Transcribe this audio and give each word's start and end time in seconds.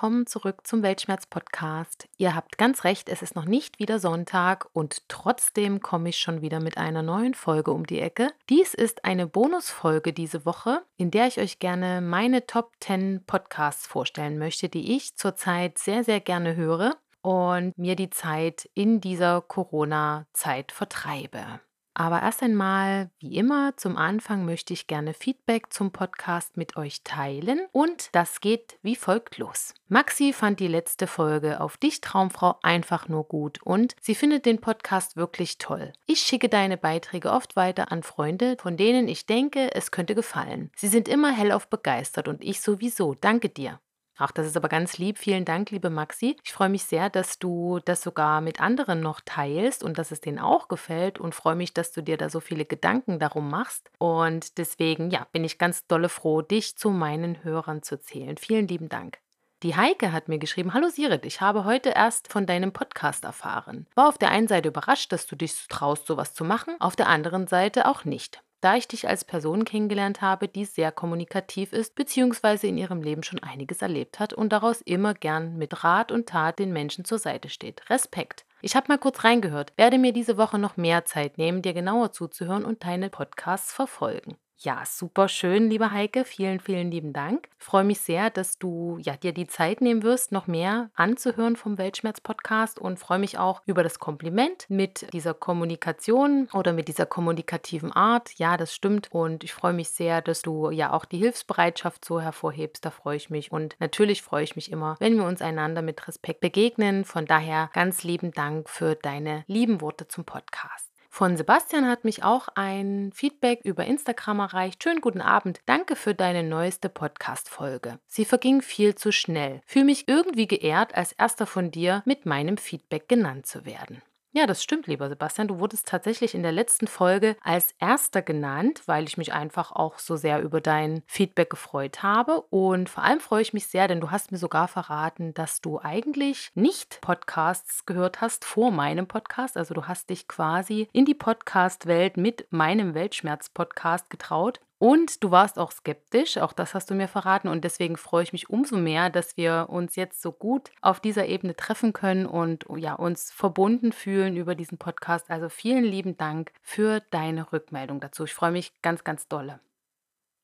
Willkommen 0.00 0.26
zurück 0.26 0.66
zum 0.66 0.82
Weltschmerz-Podcast. 0.82 2.08
Ihr 2.16 2.34
habt 2.34 2.56
ganz 2.56 2.84
recht, 2.84 3.10
es 3.10 3.20
ist 3.20 3.36
noch 3.36 3.44
nicht 3.44 3.78
wieder 3.78 3.98
Sonntag 3.98 4.66
und 4.72 5.06
trotzdem 5.10 5.80
komme 5.80 6.08
ich 6.08 6.16
schon 6.16 6.40
wieder 6.40 6.58
mit 6.58 6.78
einer 6.78 7.02
neuen 7.02 7.34
Folge 7.34 7.70
um 7.70 7.86
die 7.86 8.00
Ecke. 8.00 8.30
Dies 8.48 8.72
ist 8.72 9.04
eine 9.04 9.26
Bonusfolge 9.26 10.14
diese 10.14 10.46
Woche, 10.46 10.80
in 10.96 11.10
der 11.10 11.26
ich 11.26 11.38
euch 11.38 11.58
gerne 11.58 12.00
meine 12.00 12.46
Top 12.46 12.72
10 12.80 13.24
Podcasts 13.26 13.86
vorstellen 13.86 14.38
möchte, 14.38 14.70
die 14.70 14.96
ich 14.96 15.16
zurzeit 15.16 15.76
sehr, 15.76 16.02
sehr 16.02 16.20
gerne 16.20 16.56
höre 16.56 16.96
und 17.20 17.76
mir 17.76 17.94
die 17.94 18.08
Zeit 18.08 18.70
in 18.72 19.02
dieser 19.02 19.42
Corona-Zeit 19.42 20.72
vertreibe. 20.72 21.60
Aber 21.94 22.22
erst 22.22 22.42
einmal, 22.42 23.10
wie 23.18 23.36
immer, 23.36 23.76
zum 23.76 23.96
Anfang 23.96 24.44
möchte 24.44 24.72
ich 24.72 24.86
gerne 24.86 25.12
Feedback 25.12 25.72
zum 25.72 25.90
Podcast 25.90 26.56
mit 26.56 26.76
euch 26.76 27.02
teilen 27.02 27.60
und 27.72 28.10
das 28.12 28.40
geht 28.40 28.78
wie 28.82 28.96
folgt 28.96 29.38
los. 29.38 29.74
Maxi 29.88 30.32
fand 30.32 30.60
die 30.60 30.68
letzte 30.68 31.06
Folge 31.06 31.60
auf 31.60 31.76
dich, 31.76 32.00
Traumfrau, 32.00 32.58
einfach 32.62 33.08
nur 33.08 33.24
gut 33.24 33.60
und 33.62 33.96
sie 34.00 34.14
findet 34.14 34.46
den 34.46 34.60
Podcast 34.60 35.16
wirklich 35.16 35.58
toll. 35.58 35.92
Ich 36.06 36.20
schicke 36.20 36.48
deine 36.48 36.76
Beiträge 36.76 37.32
oft 37.32 37.56
weiter 37.56 37.90
an 37.90 38.02
Freunde, 38.02 38.56
von 38.60 38.76
denen 38.76 39.08
ich 39.08 39.26
denke, 39.26 39.74
es 39.74 39.90
könnte 39.90 40.14
gefallen. 40.14 40.70
Sie 40.76 40.88
sind 40.88 41.08
immer 41.08 41.32
hellauf 41.32 41.68
begeistert 41.68 42.28
und 42.28 42.44
ich 42.44 42.60
sowieso. 42.60 43.14
Danke 43.14 43.48
dir. 43.48 43.80
Ach, 44.22 44.32
das 44.32 44.46
ist 44.46 44.56
aber 44.56 44.68
ganz 44.68 44.98
lieb. 44.98 45.16
Vielen 45.16 45.46
Dank, 45.46 45.70
liebe 45.70 45.88
Maxi. 45.88 46.36
Ich 46.44 46.52
freue 46.52 46.68
mich 46.68 46.84
sehr, 46.84 47.08
dass 47.08 47.38
du 47.38 47.80
das 47.86 48.02
sogar 48.02 48.42
mit 48.42 48.60
anderen 48.60 49.00
noch 49.00 49.22
teilst 49.24 49.82
und 49.82 49.96
dass 49.96 50.10
es 50.10 50.20
denen 50.20 50.38
auch 50.38 50.68
gefällt 50.68 51.18
und 51.18 51.34
freue 51.34 51.54
mich, 51.54 51.72
dass 51.72 51.90
du 51.90 52.02
dir 52.02 52.18
da 52.18 52.28
so 52.28 52.38
viele 52.38 52.66
Gedanken 52.66 53.18
darum 53.18 53.48
machst. 53.48 53.90
Und 53.96 54.58
deswegen, 54.58 55.10
ja, 55.10 55.26
bin 55.32 55.42
ich 55.42 55.56
ganz 55.56 55.86
dolle 55.86 56.10
froh, 56.10 56.42
dich 56.42 56.76
zu 56.76 56.90
meinen 56.90 57.42
Hörern 57.44 57.82
zu 57.82 57.98
zählen. 57.98 58.36
Vielen 58.36 58.68
lieben 58.68 58.90
Dank. 58.90 59.20
Die 59.62 59.74
Heike 59.74 60.12
hat 60.12 60.28
mir 60.28 60.38
geschrieben, 60.38 60.74
hallo 60.74 60.90
Sirit, 60.90 61.24
ich 61.24 61.40
habe 61.40 61.64
heute 61.64 61.88
erst 61.88 62.30
von 62.30 62.44
deinem 62.44 62.74
Podcast 62.74 63.24
erfahren. 63.24 63.86
War 63.94 64.08
auf 64.08 64.18
der 64.18 64.30
einen 64.30 64.48
Seite 64.48 64.68
überrascht, 64.68 65.12
dass 65.12 65.26
du 65.26 65.34
dich 65.34 65.66
traust, 65.68 66.06
sowas 66.06 66.34
zu 66.34 66.44
machen, 66.44 66.76
auf 66.78 66.94
der 66.94 67.08
anderen 67.08 67.46
Seite 67.46 67.88
auch 67.88 68.04
nicht 68.04 68.42
da 68.60 68.76
ich 68.76 68.88
dich 68.88 69.08
als 69.08 69.24
Person 69.24 69.64
kennengelernt 69.64 70.20
habe, 70.20 70.48
die 70.48 70.64
sehr 70.64 70.92
kommunikativ 70.92 71.72
ist, 71.72 71.94
beziehungsweise 71.94 72.66
in 72.66 72.76
ihrem 72.76 73.02
Leben 73.02 73.22
schon 73.22 73.42
einiges 73.42 73.82
erlebt 73.82 74.20
hat 74.20 74.32
und 74.32 74.52
daraus 74.52 74.80
immer 74.80 75.14
gern 75.14 75.56
mit 75.56 75.82
Rat 75.82 76.12
und 76.12 76.28
Tat 76.28 76.58
den 76.58 76.72
Menschen 76.72 77.04
zur 77.04 77.18
Seite 77.18 77.48
steht. 77.48 77.88
Respekt. 77.88 78.44
Ich 78.62 78.76
habe 78.76 78.86
mal 78.88 78.98
kurz 78.98 79.24
reingehört, 79.24 79.72
werde 79.76 79.98
mir 79.98 80.12
diese 80.12 80.36
Woche 80.36 80.58
noch 80.58 80.76
mehr 80.76 81.04
Zeit 81.06 81.38
nehmen, 81.38 81.62
dir 81.62 81.72
genauer 81.72 82.12
zuzuhören 82.12 82.64
und 82.64 82.84
deine 82.84 83.08
Podcasts 83.08 83.72
verfolgen. 83.72 84.36
Ja, 84.62 84.82
super 84.84 85.28
schön, 85.28 85.70
liebe 85.70 85.90
Heike. 85.90 86.26
Vielen, 86.26 86.60
vielen 86.60 86.90
lieben 86.90 87.14
Dank. 87.14 87.48
Freue 87.56 87.82
mich 87.82 88.00
sehr, 88.00 88.28
dass 88.28 88.58
du 88.58 88.98
ja, 89.00 89.16
dir 89.16 89.32
die 89.32 89.46
Zeit 89.46 89.80
nehmen 89.80 90.02
wirst, 90.02 90.32
noch 90.32 90.46
mehr 90.46 90.90
anzuhören 90.94 91.56
vom 91.56 91.78
Weltschmerz-Podcast 91.78 92.78
und 92.78 92.98
freue 92.98 93.20
mich 93.20 93.38
auch 93.38 93.62
über 93.64 93.82
das 93.82 93.98
Kompliment 93.98 94.66
mit 94.68 95.10
dieser 95.14 95.32
Kommunikation 95.32 96.46
oder 96.52 96.74
mit 96.74 96.88
dieser 96.88 97.06
kommunikativen 97.06 97.90
Art. 97.90 98.34
Ja, 98.38 98.58
das 98.58 98.74
stimmt. 98.74 99.08
Und 99.10 99.44
ich 99.44 99.54
freue 99.54 99.72
mich 99.72 99.88
sehr, 99.88 100.20
dass 100.20 100.42
du 100.42 100.68
ja 100.70 100.92
auch 100.92 101.06
die 101.06 101.16
Hilfsbereitschaft 101.16 102.04
so 102.04 102.20
hervorhebst. 102.20 102.84
Da 102.84 102.90
freue 102.90 103.16
ich 103.16 103.30
mich. 103.30 103.50
Und 103.50 103.76
natürlich 103.80 104.20
freue 104.20 104.44
ich 104.44 104.56
mich 104.56 104.70
immer, 104.70 104.96
wenn 104.98 105.16
wir 105.16 105.24
uns 105.24 105.40
einander 105.40 105.80
mit 105.80 106.06
Respekt 106.06 106.40
begegnen. 106.40 107.06
Von 107.06 107.24
daher 107.24 107.70
ganz 107.72 108.04
lieben 108.04 108.32
Dank 108.32 108.68
für 108.68 108.94
deine 108.94 109.42
lieben 109.46 109.80
Worte 109.80 110.06
zum 110.06 110.26
Podcast. 110.26 110.89
Von 111.12 111.36
Sebastian 111.36 111.88
hat 111.88 112.04
mich 112.04 112.22
auch 112.22 112.48
ein 112.54 113.10
Feedback 113.12 113.60
über 113.64 113.84
Instagram 113.84 114.38
erreicht. 114.38 114.82
Schönen 114.82 115.00
guten 115.00 115.20
Abend. 115.20 115.60
Danke 115.66 115.96
für 115.96 116.14
deine 116.14 116.44
neueste 116.44 116.88
Podcast-Folge. 116.88 117.98
Sie 118.06 118.24
verging 118.24 118.62
viel 118.62 118.94
zu 118.94 119.10
schnell. 119.10 119.60
Fühle 119.66 119.86
mich 119.86 120.06
irgendwie 120.06 120.46
geehrt, 120.46 120.94
als 120.94 121.12
erster 121.12 121.46
von 121.46 121.72
dir 121.72 122.02
mit 122.06 122.26
meinem 122.26 122.56
Feedback 122.56 123.08
genannt 123.08 123.46
zu 123.46 123.66
werden. 123.66 124.00
Ja, 124.32 124.46
das 124.46 124.62
stimmt, 124.62 124.86
lieber 124.86 125.08
Sebastian. 125.08 125.48
Du 125.48 125.58
wurdest 125.58 125.88
tatsächlich 125.88 126.36
in 126.36 126.44
der 126.44 126.52
letzten 126.52 126.86
Folge 126.86 127.36
als 127.42 127.74
erster 127.80 128.22
genannt, 128.22 128.82
weil 128.86 129.04
ich 129.08 129.18
mich 129.18 129.32
einfach 129.32 129.72
auch 129.72 129.98
so 129.98 130.14
sehr 130.14 130.40
über 130.40 130.60
dein 130.60 131.02
Feedback 131.08 131.50
gefreut 131.50 132.04
habe. 132.04 132.42
Und 132.42 132.88
vor 132.88 133.02
allem 133.02 133.18
freue 133.18 133.42
ich 133.42 133.52
mich 133.52 133.66
sehr, 133.66 133.88
denn 133.88 134.00
du 134.00 134.12
hast 134.12 134.30
mir 134.30 134.38
sogar 134.38 134.68
verraten, 134.68 135.34
dass 135.34 135.60
du 135.60 135.80
eigentlich 135.80 136.52
nicht 136.54 137.00
Podcasts 137.00 137.86
gehört 137.86 138.20
hast 138.20 138.44
vor 138.44 138.70
meinem 138.70 139.08
Podcast. 139.08 139.56
Also 139.56 139.74
du 139.74 139.88
hast 139.88 140.10
dich 140.10 140.28
quasi 140.28 140.86
in 140.92 141.06
die 141.06 141.14
Podcast-Welt 141.14 142.16
mit 142.16 142.46
meinem 142.52 142.94
Weltschmerz-Podcast 142.94 144.10
getraut. 144.10 144.60
Und 144.80 145.22
du 145.22 145.30
warst 145.30 145.58
auch 145.58 145.72
skeptisch, 145.72 146.38
auch 146.38 146.54
das 146.54 146.72
hast 146.72 146.88
du 146.88 146.94
mir 146.94 147.06
verraten. 147.06 147.48
Und 147.48 147.64
deswegen 147.64 147.98
freue 147.98 148.22
ich 148.22 148.32
mich 148.32 148.48
umso 148.48 148.78
mehr, 148.78 149.10
dass 149.10 149.36
wir 149.36 149.66
uns 149.68 149.94
jetzt 149.94 150.22
so 150.22 150.32
gut 150.32 150.70
auf 150.80 151.00
dieser 151.00 151.26
Ebene 151.26 151.54
treffen 151.54 151.92
können 151.92 152.24
und 152.24 152.64
ja, 152.78 152.94
uns 152.94 153.30
verbunden 153.30 153.92
fühlen 153.92 154.36
über 154.36 154.54
diesen 154.54 154.78
Podcast. 154.78 155.30
Also 155.30 155.50
vielen 155.50 155.84
lieben 155.84 156.16
Dank 156.16 156.52
für 156.62 157.00
deine 157.10 157.52
Rückmeldung 157.52 158.00
dazu. 158.00 158.24
Ich 158.24 158.32
freue 158.32 158.52
mich 158.52 158.72
ganz, 158.80 159.04
ganz 159.04 159.28
dolle. 159.28 159.60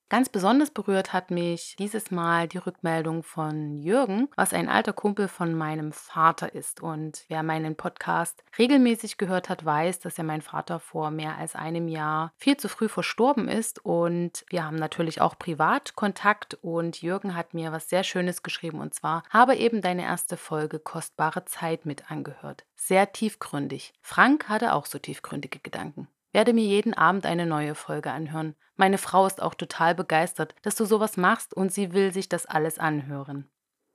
Ganz 0.09 0.29
besonders 0.29 0.71
berührt 0.71 1.13
hat 1.13 1.33
mich 1.33 1.75
dieses 1.81 2.13
Mal 2.13 2.47
die 2.47 2.59
Rückmeldung 2.59 3.25
von 3.25 3.77
Jürgen, 3.77 4.29
was 4.37 4.53
ein 4.53 4.69
alter 4.69 4.93
Kumpel 4.93 5.27
von 5.27 5.53
meinem 5.53 5.91
Vater 5.93 6.55
ist. 6.55 6.81
Und 6.81 7.25
wer 7.27 7.43
meinen 7.43 7.75
Podcast 7.75 8.45
regelmäßig 8.57 9.19
gehört 9.19 9.49
hat, 9.49 9.65
weiß, 9.65 9.99
dass 9.99 10.17
ja 10.17 10.23
mein 10.23 10.43
Vater 10.43 10.79
vor 10.79 11.11
mehr 11.11 11.37
als 11.37 11.57
einem 11.57 11.89
Jahr 11.89 12.33
viel 12.37 12.57
zu 12.57 12.69
früh 12.69 12.89
verstorben 12.89 13.49
ist. 13.49 13.85
Und 13.85 14.45
wir 14.49 14.65
haben 14.65 14.77
natürlich 14.77 15.21
auch 15.21 15.37
Privatkontakt. 15.37 16.55
Und 16.63 17.03
Jürgen 17.03 17.35
hat 17.35 17.53
mir 17.53 17.73
was 17.73 17.89
sehr 17.89 18.05
Schönes 18.05 18.45
geschrieben. 18.45 18.79
Und 18.79 18.95
zwar 18.95 19.25
habe 19.29 19.57
eben 19.57 19.83
deine 19.83 20.05
erste 20.05 20.37
Folge 20.37 20.79
Kostbare 20.79 21.47
Zeit 21.47 21.85
mit 21.85 22.13
angehört. 22.13 22.65
Sehr 22.77 23.11
tiefgründig. 23.11 23.93
Frank 24.03 24.49
hatte 24.49 24.73
auch 24.73 24.87
so 24.87 25.01
tiefgründige 25.01 25.59
Gedanken 25.59 26.07
werde 26.37 26.53
mir 26.53 26.67
jeden 26.67 26.93
Abend 26.93 27.25
eine 27.25 27.47
neue 27.47 27.75
Folge 27.75 28.11
anhören. 28.11 28.57
Meine 28.77 28.99
Frau 28.99 29.27
ist 29.27 29.41
auch 29.41 29.55
total 29.55 29.95
begeistert, 29.95 30.55
dass 30.61 30.75
du 30.75 30.85
sowas 30.85 31.17
machst 31.17 31.55
und 31.55 31.73
sie 31.73 31.95
will 31.95 32.13
sich 32.13 32.29
das 32.29 32.45
alles 32.45 32.79
anhören. 32.79 33.49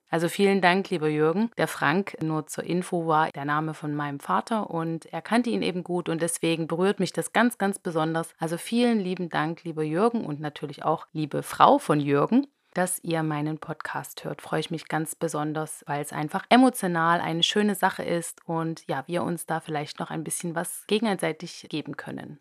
Also 0.09 0.27
vielen 0.27 0.59
Dank, 0.59 0.89
lieber 0.89 1.07
Jürgen. 1.07 1.51
Der 1.59 1.67
Frank, 1.67 2.17
nur 2.19 2.47
zur 2.47 2.63
Info, 2.63 3.05
war 3.05 3.29
der 3.29 3.45
Name 3.45 3.75
von 3.75 3.93
meinem 3.93 4.19
Vater 4.19 4.71
und 4.71 5.05
er 5.13 5.21
kannte 5.21 5.51
ihn 5.51 5.61
eben 5.61 5.83
gut 5.83 6.09
und 6.09 6.19
deswegen 6.19 6.65
berührt 6.65 6.99
mich 6.99 7.13
das 7.13 7.31
ganz, 7.31 7.59
ganz 7.59 7.77
besonders. 7.77 8.33
Also 8.39 8.57
vielen 8.57 8.99
lieben 8.99 9.29
Dank, 9.29 9.63
lieber 9.63 9.83
Jürgen 9.83 10.25
und 10.25 10.39
natürlich 10.39 10.83
auch 10.83 11.05
liebe 11.11 11.43
Frau 11.43 11.77
von 11.77 11.99
Jürgen 11.99 12.47
dass 12.73 12.99
ihr 13.03 13.23
meinen 13.23 13.57
Podcast 13.57 14.23
hört. 14.23 14.41
Freue 14.41 14.59
ich 14.61 14.71
mich 14.71 14.87
ganz 14.87 15.15
besonders, 15.15 15.83
weil 15.87 16.01
es 16.01 16.13
einfach 16.13 16.45
emotional 16.49 17.21
eine 17.21 17.43
schöne 17.43 17.75
Sache 17.75 18.03
ist 18.03 18.47
und 18.47 18.87
ja, 18.87 19.03
wir 19.07 19.23
uns 19.23 19.45
da 19.45 19.59
vielleicht 19.59 19.99
noch 19.99 20.09
ein 20.09 20.23
bisschen 20.23 20.55
was 20.55 20.85
gegenseitig 20.87 21.67
geben 21.69 21.97
können. 21.97 22.39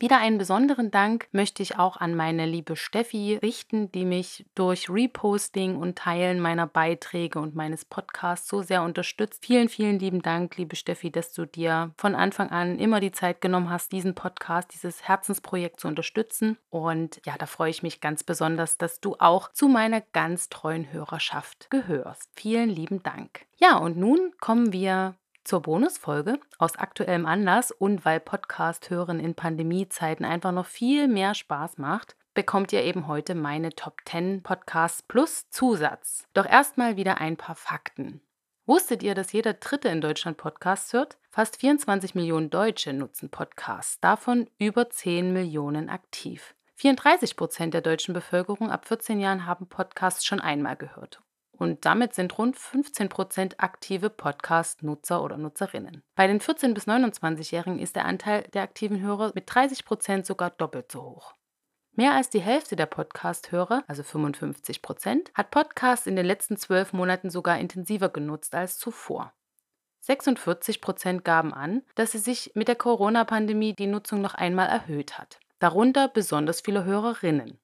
Wieder 0.00 0.16
einen 0.16 0.38
besonderen 0.38 0.90
Dank 0.90 1.28
möchte 1.30 1.62
ich 1.62 1.78
auch 1.78 1.98
an 1.98 2.14
meine 2.14 2.46
liebe 2.46 2.74
Steffi 2.74 3.38
richten, 3.42 3.92
die 3.92 4.06
mich 4.06 4.46
durch 4.54 4.88
Reposting 4.88 5.76
und 5.76 5.98
Teilen 5.98 6.40
meiner 6.40 6.66
Beiträge 6.66 7.38
und 7.38 7.54
meines 7.54 7.84
Podcasts 7.84 8.48
so 8.48 8.62
sehr 8.62 8.82
unterstützt. 8.82 9.44
Vielen, 9.44 9.68
vielen 9.68 9.98
lieben 9.98 10.22
Dank, 10.22 10.56
liebe 10.56 10.74
Steffi, 10.74 11.10
dass 11.10 11.34
du 11.34 11.44
dir 11.44 11.92
von 11.98 12.14
Anfang 12.14 12.48
an 12.48 12.78
immer 12.78 13.00
die 13.00 13.12
Zeit 13.12 13.42
genommen 13.42 13.68
hast, 13.68 13.92
diesen 13.92 14.14
Podcast, 14.14 14.72
dieses 14.72 15.06
Herzensprojekt 15.06 15.80
zu 15.80 15.88
unterstützen. 15.88 16.56
Und 16.70 17.20
ja, 17.26 17.36
da 17.36 17.44
freue 17.44 17.68
ich 17.68 17.82
mich 17.82 18.00
ganz 18.00 18.24
besonders, 18.24 18.78
dass 18.78 19.00
du 19.00 19.16
auch 19.18 19.52
zu 19.52 19.68
meiner 19.68 20.00
ganz 20.00 20.48
treuen 20.48 20.90
Hörerschaft 20.90 21.68
gehörst. 21.68 22.30
Vielen 22.36 22.70
lieben 22.70 23.02
Dank. 23.02 23.44
Ja, 23.58 23.76
und 23.76 23.98
nun 23.98 24.32
kommen 24.40 24.72
wir 24.72 25.14
zur 25.44 25.62
Bonusfolge 25.62 26.38
aus 26.58 26.76
aktuellem 26.76 27.26
Anlass 27.26 27.70
und 27.70 28.04
weil 28.04 28.20
Podcast 28.20 28.90
hören 28.90 29.20
in 29.20 29.34
Pandemiezeiten 29.34 30.24
einfach 30.24 30.52
noch 30.52 30.66
viel 30.66 31.08
mehr 31.08 31.34
Spaß 31.34 31.78
macht, 31.78 32.16
bekommt 32.34 32.72
ihr 32.72 32.84
eben 32.84 33.06
heute 33.06 33.34
meine 33.34 33.70
Top 33.70 34.00
10 34.04 34.42
Podcasts 34.42 35.02
plus 35.02 35.50
Zusatz. 35.50 36.26
Doch 36.34 36.46
erstmal 36.46 36.96
wieder 36.96 37.20
ein 37.20 37.36
paar 37.36 37.56
Fakten. 37.56 38.20
Wusstet 38.66 39.02
ihr, 39.02 39.14
dass 39.14 39.32
jeder 39.32 39.54
Dritte 39.54 39.88
in 39.88 40.00
Deutschland 40.00 40.36
Podcasts 40.36 40.92
hört? 40.92 41.18
Fast 41.28 41.56
24 41.56 42.14
Millionen 42.14 42.50
Deutsche 42.50 42.92
nutzen 42.92 43.28
Podcasts, 43.28 44.00
davon 44.00 44.48
über 44.58 44.90
10 44.90 45.32
Millionen 45.32 45.88
aktiv. 45.88 46.54
34 46.76 47.36
Prozent 47.36 47.74
der 47.74 47.82
deutschen 47.82 48.14
Bevölkerung 48.14 48.70
ab 48.70 48.86
14 48.86 49.20
Jahren 49.20 49.44
haben 49.44 49.66
Podcasts 49.66 50.24
schon 50.24 50.40
einmal 50.40 50.76
gehört. 50.76 51.20
Und 51.60 51.84
damit 51.84 52.14
sind 52.14 52.38
rund 52.38 52.56
15 52.56 53.10
Prozent 53.10 53.60
aktive 53.60 54.08
Podcast-Nutzer 54.08 55.22
oder 55.22 55.36
Nutzerinnen. 55.36 56.02
Bei 56.14 56.26
den 56.26 56.40
14- 56.40 56.72
bis 56.72 56.88
29-Jährigen 56.88 57.78
ist 57.78 57.96
der 57.96 58.06
Anteil 58.06 58.44
der 58.54 58.62
aktiven 58.62 59.02
Hörer 59.02 59.32
mit 59.34 59.44
30 59.46 59.84
Prozent 59.84 60.24
sogar 60.24 60.48
doppelt 60.48 60.90
so 60.90 61.02
hoch. 61.02 61.34
Mehr 61.92 62.14
als 62.14 62.30
die 62.30 62.40
Hälfte 62.40 62.76
der 62.76 62.86
Podcast-Hörer, 62.86 63.84
also 63.88 64.02
55 64.02 64.80
Prozent, 64.80 65.30
hat 65.34 65.50
Podcasts 65.50 66.06
in 66.06 66.16
den 66.16 66.24
letzten 66.24 66.56
zwölf 66.56 66.94
Monaten 66.94 67.28
sogar 67.28 67.58
intensiver 67.58 68.08
genutzt 68.08 68.54
als 68.54 68.78
zuvor. 68.78 69.34
46 70.00 70.80
Prozent 70.80 71.26
gaben 71.26 71.52
an, 71.52 71.82
dass 71.94 72.12
sie 72.12 72.18
sich 72.18 72.52
mit 72.54 72.68
der 72.68 72.76
Corona-Pandemie 72.76 73.74
die 73.74 73.86
Nutzung 73.86 74.22
noch 74.22 74.34
einmal 74.34 74.68
erhöht 74.68 75.18
hat. 75.18 75.38
Darunter 75.58 76.08
besonders 76.08 76.62
viele 76.62 76.84
Hörerinnen. 76.84 77.58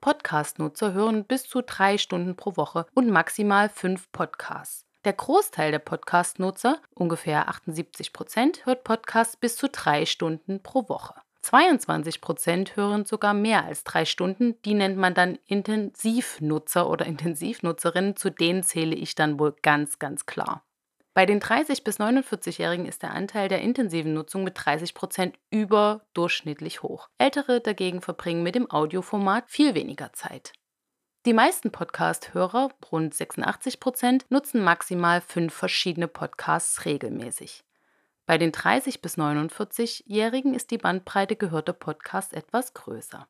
Podcast-Nutzer 0.00 0.92
hören 0.92 1.24
bis 1.24 1.48
zu 1.48 1.62
drei 1.62 1.98
Stunden 1.98 2.36
pro 2.36 2.56
Woche 2.56 2.86
und 2.94 3.10
maximal 3.10 3.68
fünf 3.68 4.10
Podcasts. 4.12 4.86
Der 5.04 5.12
Großteil 5.12 5.70
der 5.70 5.78
Podcast-Nutzer, 5.78 6.80
ungefähr 6.94 7.48
78 7.48 8.12
Prozent, 8.12 8.66
hört 8.66 8.84
Podcasts 8.84 9.36
bis 9.36 9.56
zu 9.56 9.68
drei 9.68 10.06
Stunden 10.06 10.62
pro 10.62 10.88
Woche. 10.88 11.14
22 11.42 12.20
Prozent 12.20 12.76
hören 12.76 13.06
sogar 13.06 13.32
mehr 13.32 13.64
als 13.64 13.84
drei 13.84 14.04
Stunden. 14.04 14.60
Die 14.62 14.74
nennt 14.74 14.98
man 14.98 15.14
dann 15.14 15.38
Intensivnutzer 15.46 16.90
oder 16.90 17.06
Intensivnutzerinnen. 17.06 18.16
Zu 18.16 18.30
denen 18.30 18.62
zähle 18.62 18.94
ich 18.94 19.14
dann 19.14 19.38
wohl 19.38 19.54
ganz, 19.62 19.98
ganz 19.98 20.26
klar. 20.26 20.62
Bei 21.18 21.26
den 21.26 21.40
30- 21.40 21.82
bis 21.82 21.98
49-Jährigen 21.98 22.86
ist 22.86 23.02
der 23.02 23.12
Anteil 23.12 23.48
der 23.48 23.60
intensiven 23.60 24.14
Nutzung 24.14 24.44
mit 24.44 24.52
30 24.54 24.94
Prozent 24.94 25.36
überdurchschnittlich 25.50 26.84
hoch. 26.84 27.08
Ältere 27.18 27.60
dagegen 27.60 28.02
verbringen 28.02 28.44
mit 28.44 28.54
dem 28.54 28.70
Audioformat 28.70 29.50
viel 29.50 29.74
weniger 29.74 30.12
Zeit. 30.12 30.52
Die 31.26 31.32
meisten 31.32 31.72
Podcast-Hörer, 31.72 32.70
rund 32.92 33.14
86 33.14 33.80
Prozent, 33.80 34.26
nutzen 34.30 34.62
maximal 34.62 35.20
fünf 35.20 35.52
verschiedene 35.54 36.06
Podcasts 36.06 36.84
regelmäßig. 36.84 37.64
Bei 38.24 38.38
den 38.38 38.52
30- 38.52 39.00
bis 39.00 39.18
49-Jährigen 39.18 40.54
ist 40.54 40.70
die 40.70 40.78
Bandbreite 40.78 41.34
gehörter 41.34 41.72
Podcasts 41.72 42.32
etwas 42.32 42.74
größer. 42.74 43.26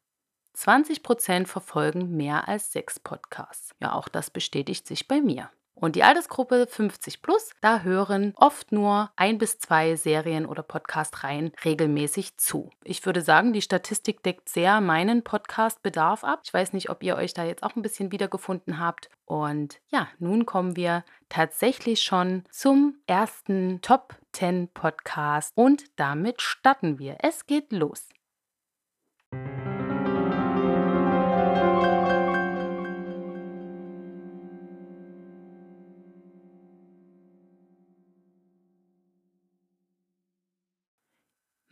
20 0.53 1.03
Prozent 1.03 1.49
verfolgen 1.49 2.15
mehr 2.15 2.49
als 2.49 2.71
sechs 2.71 3.01
Podcasts. 3.01 3.75
Ja, 3.81 3.95
auch 3.95 4.09
das 4.09 4.29
bestätigt 4.29 4.87
sich 4.87 5.09
bei 5.09 5.23
mir. 5.23 5.49
Und 5.81 5.95
die 5.95 6.03
Altersgruppe 6.03 6.67
50 6.69 7.23
plus, 7.23 7.53
da 7.61 7.81
hören 7.83 8.33
oft 8.37 8.73
nur 8.73 9.11
ein 9.15 9.39
bis 9.39 9.59
zwei 9.59 9.95
Serien 9.95 10.45
oder 10.45 10.65
Podcast-Reihen 10.65 11.53
regelmäßig 11.65 12.37
zu. 12.37 12.71
Ich 12.83 13.07
würde 13.07 13.23
sagen, 13.23 13.53
die 13.53 13.63
Statistik 13.63 14.23
deckt 14.25 14.49
sehr 14.49 14.81
meinen 14.81 15.23
Podcast-Bedarf 15.23 16.25
ab. 16.25 16.41
Ich 16.45 16.53
weiß 16.53 16.73
nicht, 16.73 16.91
ob 16.91 17.05
ihr 17.05 17.17
euch 17.17 17.33
da 17.33 17.45
jetzt 17.45 17.63
auch 17.63 17.77
ein 17.77 17.83
bisschen 17.83 18.11
wiedergefunden 18.11 18.81
habt. 18.81 19.09
Und 19.25 19.81
ja, 19.89 20.09
nun 20.19 20.47
kommen 20.47 20.75
wir 20.75 21.05
tatsächlich 21.29 22.03
schon 22.03 22.45
zum 22.51 22.97
ersten 23.07 23.81
Top 23.81 24.17
10 24.33 24.69
Podcast 24.75 25.53
und 25.55 25.85
damit 25.95 26.43
starten 26.43 26.99
wir. 26.99 27.19
Es 27.21 27.47
geht 27.47 27.71
los. 27.71 28.09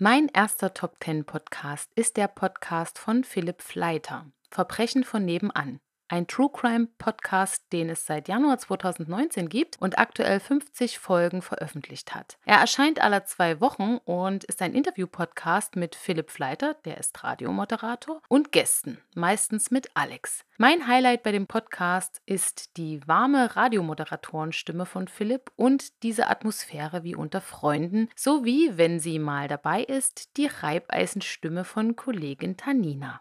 Mein 0.08 0.28
erster 0.28 0.72
Top 0.72 0.98
10 1.02 1.24
Podcast 1.24 1.90
ist 1.96 2.16
der 2.16 2.28
Podcast 2.28 2.96
von 2.96 3.24
Philipp 3.24 3.60
Fleiter, 3.60 4.30
Verbrechen 4.52 5.02
von 5.02 5.24
nebenan. 5.24 5.80
Ein 6.08 6.28
True 6.28 6.50
Crime 6.52 6.86
Podcast, 6.98 7.72
den 7.72 7.88
es 7.88 8.06
seit 8.06 8.28
Januar 8.28 8.58
2019 8.58 9.48
gibt 9.48 9.76
und 9.80 9.98
aktuell 9.98 10.38
50 10.38 11.00
Folgen 11.00 11.42
veröffentlicht 11.42 12.14
hat. 12.14 12.38
Er 12.44 12.58
erscheint 12.58 13.00
alle 13.00 13.24
zwei 13.24 13.60
Wochen 13.60 13.98
und 14.04 14.44
ist 14.44 14.62
ein 14.62 14.72
Interview-Podcast 14.72 15.74
mit 15.74 15.96
Philipp 15.96 16.30
Fleiter, 16.30 16.74
der 16.84 16.98
ist 16.98 17.24
Radiomoderator, 17.24 18.22
und 18.28 18.52
Gästen, 18.52 18.98
meistens 19.16 19.72
mit 19.72 19.90
Alex. 19.94 20.44
Mein 20.58 20.86
Highlight 20.86 21.24
bei 21.24 21.32
dem 21.32 21.48
Podcast 21.48 22.22
ist 22.24 22.76
die 22.76 23.00
warme 23.08 23.56
Radiomoderatorenstimme 23.56 24.86
von 24.86 25.08
Philipp 25.08 25.50
und 25.56 26.04
diese 26.04 26.28
Atmosphäre 26.28 27.02
wie 27.02 27.16
unter 27.16 27.40
Freunden, 27.40 28.10
sowie, 28.14 28.70
wenn 28.76 29.00
sie 29.00 29.18
mal 29.18 29.48
dabei 29.48 29.82
ist, 29.82 30.36
die 30.36 30.46
Reibeisenstimme 30.46 31.64
von 31.64 31.96
Kollegin 31.96 32.56
Tanina. 32.56 33.20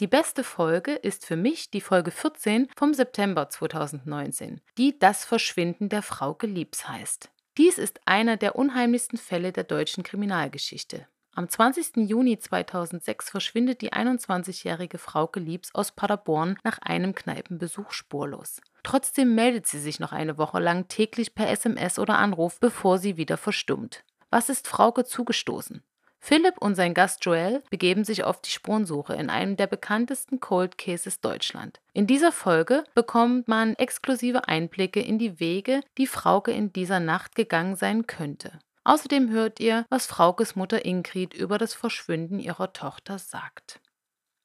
Die 0.00 0.06
beste 0.06 0.44
Folge 0.44 0.92
ist 0.92 1.26
für 1.26 1.36
mich 1.36 1.70
die 1.70 1.82
Folge 1.82 2.10
14 2.10 2.68
vom 2.74 2.94
September 2.94 3.50
2019, 3.50 4.62
die 4.78 4.98
Das 4.98 5.26
Verschwinden 5.26 5.90
der 5.90 6.00
Frau 6.00 6.32
Geliebs 6.32 6.88
heißt. 6.88 7.28
Dies 7.58 7.76
ist 7.76 8.00
einer 8.06 8.38
der 8.38 8.56
unheimlichsten 8.56 9.18
Fälle 9.18 9.52
der 9.52 9.64
deutschen 9.64 10.02
Kriminalgeschichte. 10.02 11.06
Am 11.34 11.50
20. 11.50 12.08
Juni 12.08 12.38
2006 12.38 13.28
verschwindet 13.28 13.82
die 13.82 13.92
21-jährige 13.92 14.96
Frau 14.96 15.26
Geliebs 15.26 15.68
aus 15.74 15.92
Paderborn 15.92 16.58
nach 16.64 16.78
einem 16.78 17.14
Kneipenbesuch 17.14 17.92
spurlos. 17.92 18.62
Trotzdem 18.82 19.34
meldet 19.34 19.66
sie 19.66 19.80
sich 19.80 20.00
noch 20.00 20.12
eine 20.12 20.38
Woche 20.38 20.60
lang 20.60 20.88
täglich 20.88 21.34
per 21.34 21.50
SMS 21.50 21.98
oder 21.98 22.16
Anruf, 22.16 22.58
bevor 22.58 22.96
sie 22.96 23.18
wieder 23.18 23.36
verstummt. 23.36 24.02
Was 24.30 24.48
ist 24.48 24.66
Frauke 24.66 25.04
zugestoßen? 25.04 25.82
Philipp 26.22 26.58
und 26.58 26.74
sein 26.74 26.92
Gast 26.92 27.24
Joel 27.24 27.62
begeben 27.70 28.04
sich 28.04 28.24
auf 28.24 28.40
die 28.42 28.50
Spurensuche 28.50 29.14
in 29.14 29.30
einem 29.30 29.56
der 29.56 29.66
bekanntesten 29.66 30.38
Cold 30.38 30.76
Cases 30.76 31.20
Deutschland. 31.20 31.80
In 31.94 32.06
dieser 32.06 32.30
Folge 32.30 32.84
bekommt 32.94 33.48
man 33.48 33.74
exklusive 33.74 34.46
Einblicke 34.46 35.00
in 35.00 35.18
die 35.18 35.40
Wege, 35.40 35.80
die 35.96 36.06
Frauke 36.06 36.52
in 36.52 36.72
dieser 36.72 37.00
Nacht 37.00 37.34
gegangen 37.34 37.74
sein 37.74 38.06
könnte. 38.06 38.58
Außerdem 38.84 39.30
hört 39.30 39.60
ihr, 39.60 39.86
was 39.88 40.06
Fraukes 40.06 40.56
Mutter 40.56 40.84
Ingrid 40.84 41.34
über 41.34 41.58
das 41.58 41.74
Verschwinden 41.74 42.38
ihrer 42.38 42.72
Tochter 42.72 43.18
sagt. 43.18 43.80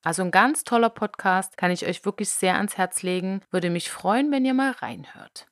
Also 0.01 0.21
ein 0.21 0.31
ganz 0.31 0.63
toller 0.63 0.89
Podcast, 0.89 1.57
kann 1.57 1.71
ich 1.71 1.85
euch 1.85 2.05
wirklich 2.05 2.29
sehr 2.29 2.55
ans 2.55 2.77
Herz 2.77 3.01
legen. 3.01 3.41
Würde 3.49 3.69
mich 3.69 3.89
freuen, 3.89 4.31
wenn 4.31 4.45
ihr 4.45 4.53
mal 4.53 4.71
reinhört. 4.71 5.47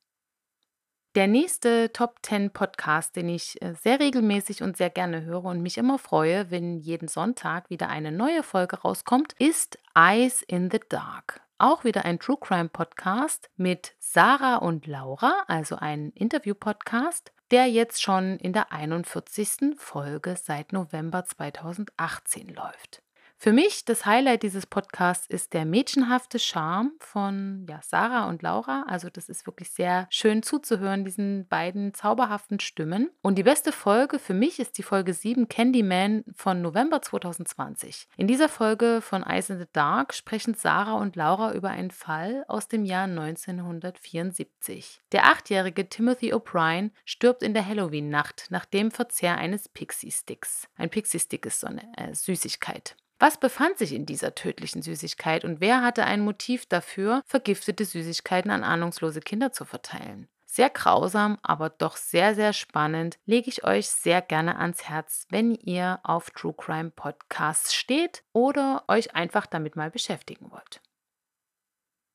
Der 1.16 1.28
nächste 1.28 1.94
Top 1.94 2.16
10 2.24 2.50
Podcast, 2.50 3.16
den 3.16 3.30
ich 3.30 3.62
äh, 3.62 3.76
sehr 3.76 4.00
regelmäßig 4.00 4.64
und 4.64 4.78
sehr 4.78 4.90
gerne 4.90 5.24
höre 5.24 5.46
und 5.46 5.62
mich 5.62 5.78
immer 5.78 6.00
freue, 6.00 6.50
wenn 6.50 6.80
jeden 6.80 7.08
Sonntag 7.08 7.70
wieder 7.70 7.88
eine 7.88 8.12
neue 8.12 8.42
Folge 8.42 8.82
rauskommt, 8.82 9.34
ist 9.38 9.78
Eyes 9.94 10.42
in 10.42 10.72
the 10.72 10.80
Dark. 10.90 11.42
Auch 11.60 11.84
wieder 11.84 12.04
ein 12.04 12.18
True 12.18 12.40
Crime 12.42 12.70
Podcast 12.70 13.52
mit 13.58 13.94
Sarah 14.00 14.56
und 14.56 14.88
Laura, 14.88 15.44
also 15.46 15.76
ein 15.76 16.10
Interview-Podcast, 16.16 17.32
der 17.52 17.68
jetzt 17.68 18.02
schon 18.02 18.40
in 18.40 18.52
der 18.52 18.72
41. 18.72 19.76
Folge 19.78 20.36
seit 20.36 20.74
November 20.74 21.26
2018 21.26 22.50
läuft. 22.56 23.03
Für 23.44 23.52
mich 23.52 23.84
das 23.84 24.06
Highlight 24.06 24.44
dieses 24.44 24.66
Podcasts 24.66 25.28
ist 25.28 25.52
der 25.52 25.66
mädchenhafte 25.66 26.40
Charme 26.40 26.94
von 27.00 27.66
ja, 27.68 27.82
Sarah 27.84 28.30
und 28.30 28.42
Laura. 28.42 28.86
Also 28.88 29.10
das 29.10 29.28
ist 29.28 29.46
wirklich 29.46 29.70
sehr 29.70 30.08
schön 30.10 30.44
zuzuhören, 30.44 31.04
diesen 31.04 31.46
beiden 31.50 31.94
zauberhaften 31.94 32.62
Stimmen. 32.62 33.10
Und 33.22 33.36
die 33.36 33.44
beste 33.44 33.74
Folge 33.74 34.18
für 34.18 34.34
mich 34.34 34.60
ist 34.62 34.78
die 34.78 34.84
Folge 34.84 35.14
7 35.14 35.50
Candyman 35.50 36.24
von 36.34 36.62
November 36.62 37.02
2020. 37.02 38.08
In 38.16 38.28
dieser 38.28 38.48
Folge 38.48 39.02
von 39.02 39.24
Eyes 39.24 39.50
in 39.50 39.60
the 39.60 39.68
Dark 39.74 40.14
sprechen 40.14 40.54
Sarah 40.54 40.94
und 40.94 41.18
Laura 41.18 41.52
über 41.52 41.70
einen 41.70 41.92
Fall 41.92 42.46
aus 42.48 42.70
dem 42.70 42.86
Jahr 42.86 43.08
1974. 43.10 45.02
Der 45.12 45.26
achtjährige 45.26 45.90
Timothy 45.90 46.34
O'Brien 46.34 46.92
stirbt 47.04 47.44
in 47.44 47.54
der 47.54 47.68
Halloween-Nacht 47.68 48.46
nach 48.52 48.64
dem 48.64 48.90
Verzehr 48.90 49.38
eines 49.38 49.68
Pixie-Sticks. 49.68 50.70
Ein 50.78 50.90
Pixie-Stick 50.90 51.46
ist 51.46 51.60
so 51.60 51.68
eine 51.68 51.92
äh, 51.98 52.16
Süßigkeit. 52.16 52.96
Was 53.24 53.38
befand 53.38 53.78
sich 53.78 53.94
in 53.94 54.06
dieser 54.06 54.36
tödlichen 54.36 54.82
Süßigkeit 54.82 55.46
und 55.46 55.62
wer 55.62 55.82
hatte 55.82 56.04
ein 56.04 56.20
Motiv 56.20 56.66
dafür, 56.66 57.22
vergiftete 57.26 57.86
Süßigkeiten 57.86 58.52
an 58.52 58.66
ahnungslose 58.66 59.22
Kinder 59.22 59.54
zu 59.54 59.64
verteilen? 59.64 60.28
Sehr 60.46 60.70
grausam, 60.70 61.38
aber 61.42 61.70
doch 61.70 61.96
sehr, 61.96 62.36
sehr 62.36 62.52
spannend, 62.52 63.18
lege 63.26 63.48
ich 63.48 63.64
euch 63.64 63.88
sehr 63.88 64.22
gerne 64.22 64.60
ans 64.60 64.90
Herz, 64.90 65.26
wenn 65.30 65.56
ihr 65.56 66.02
auf 66.04 66.32
True 66.32 66.54
Crime 66.54 66.92
Podcasts 66.92 67.74
steht 67.74 68.26
oder 68.34 68.84
euch 68.90 69.16
einfach 69.16 69.46
damit 69.46 69.78
mal 69.78 69.90
beschäftigen 69.90 70.52
wollt. 70.52 70.82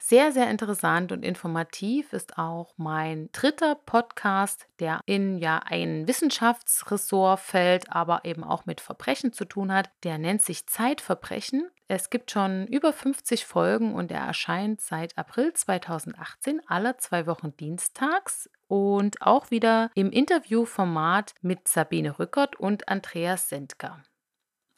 Sehr, 0.09 0.33
sehr 0.33 0.49
interessant 0.49 1.13
und 1.13 1.23
informativ 1.23 2.15
ist 2.15 2.39
auch 2.39 2.73
mein 2.79 3.29
dritter 3.33 3.75
Podcast, 3.75 4.67
der 4.81 5.01
in 5.05 5.37
ja 5.37 5.61
ein 5.63 6.09
Wissenschaftsressort 6.09 7.39
fällt, 7.39 7.93
aber 7.93 8.25
eben 8.25 8.43
auch 8.43 8.65
mit 8.65 8.81
Verbrechen 8.81 9.35
zu 9.35 9.45
tun 9.45 9.71
hat. 9.71 9.91
Der 10.05 10.17
nennt 10.17 10.41
sich 10.41 10.67
Zeitverbrechen. 10.67 11.69
Es 11.89 12.09
gibt 12.09 12.31
schon 12.31 12.67
über 12.69 12.95
50 12.95 13.45
Folgen 13.45 13.93
und 13.93 14.11
er 14.11 14.23
erscheint 14.23 14.81
seit 14.81 15.19
April 15.19 15.53
2018 15.53 16.63
alle 16.67 16.97
zwei 16.97 17.27
Wochen 17.27 17.55
dienstags 17.59 18.49
und 18.67 19.21
auch 19.21 19.51
wieder 19.51 19.91
im 19.95 20.11
Interviewformat 20.11 21.35
mit 21.43 21.69
Sabine 21.69 22.19
Rückert 22.19 22.57
und 22.59 22.89
Andreas 22.89 23.51
Sendker. 23.51 24.03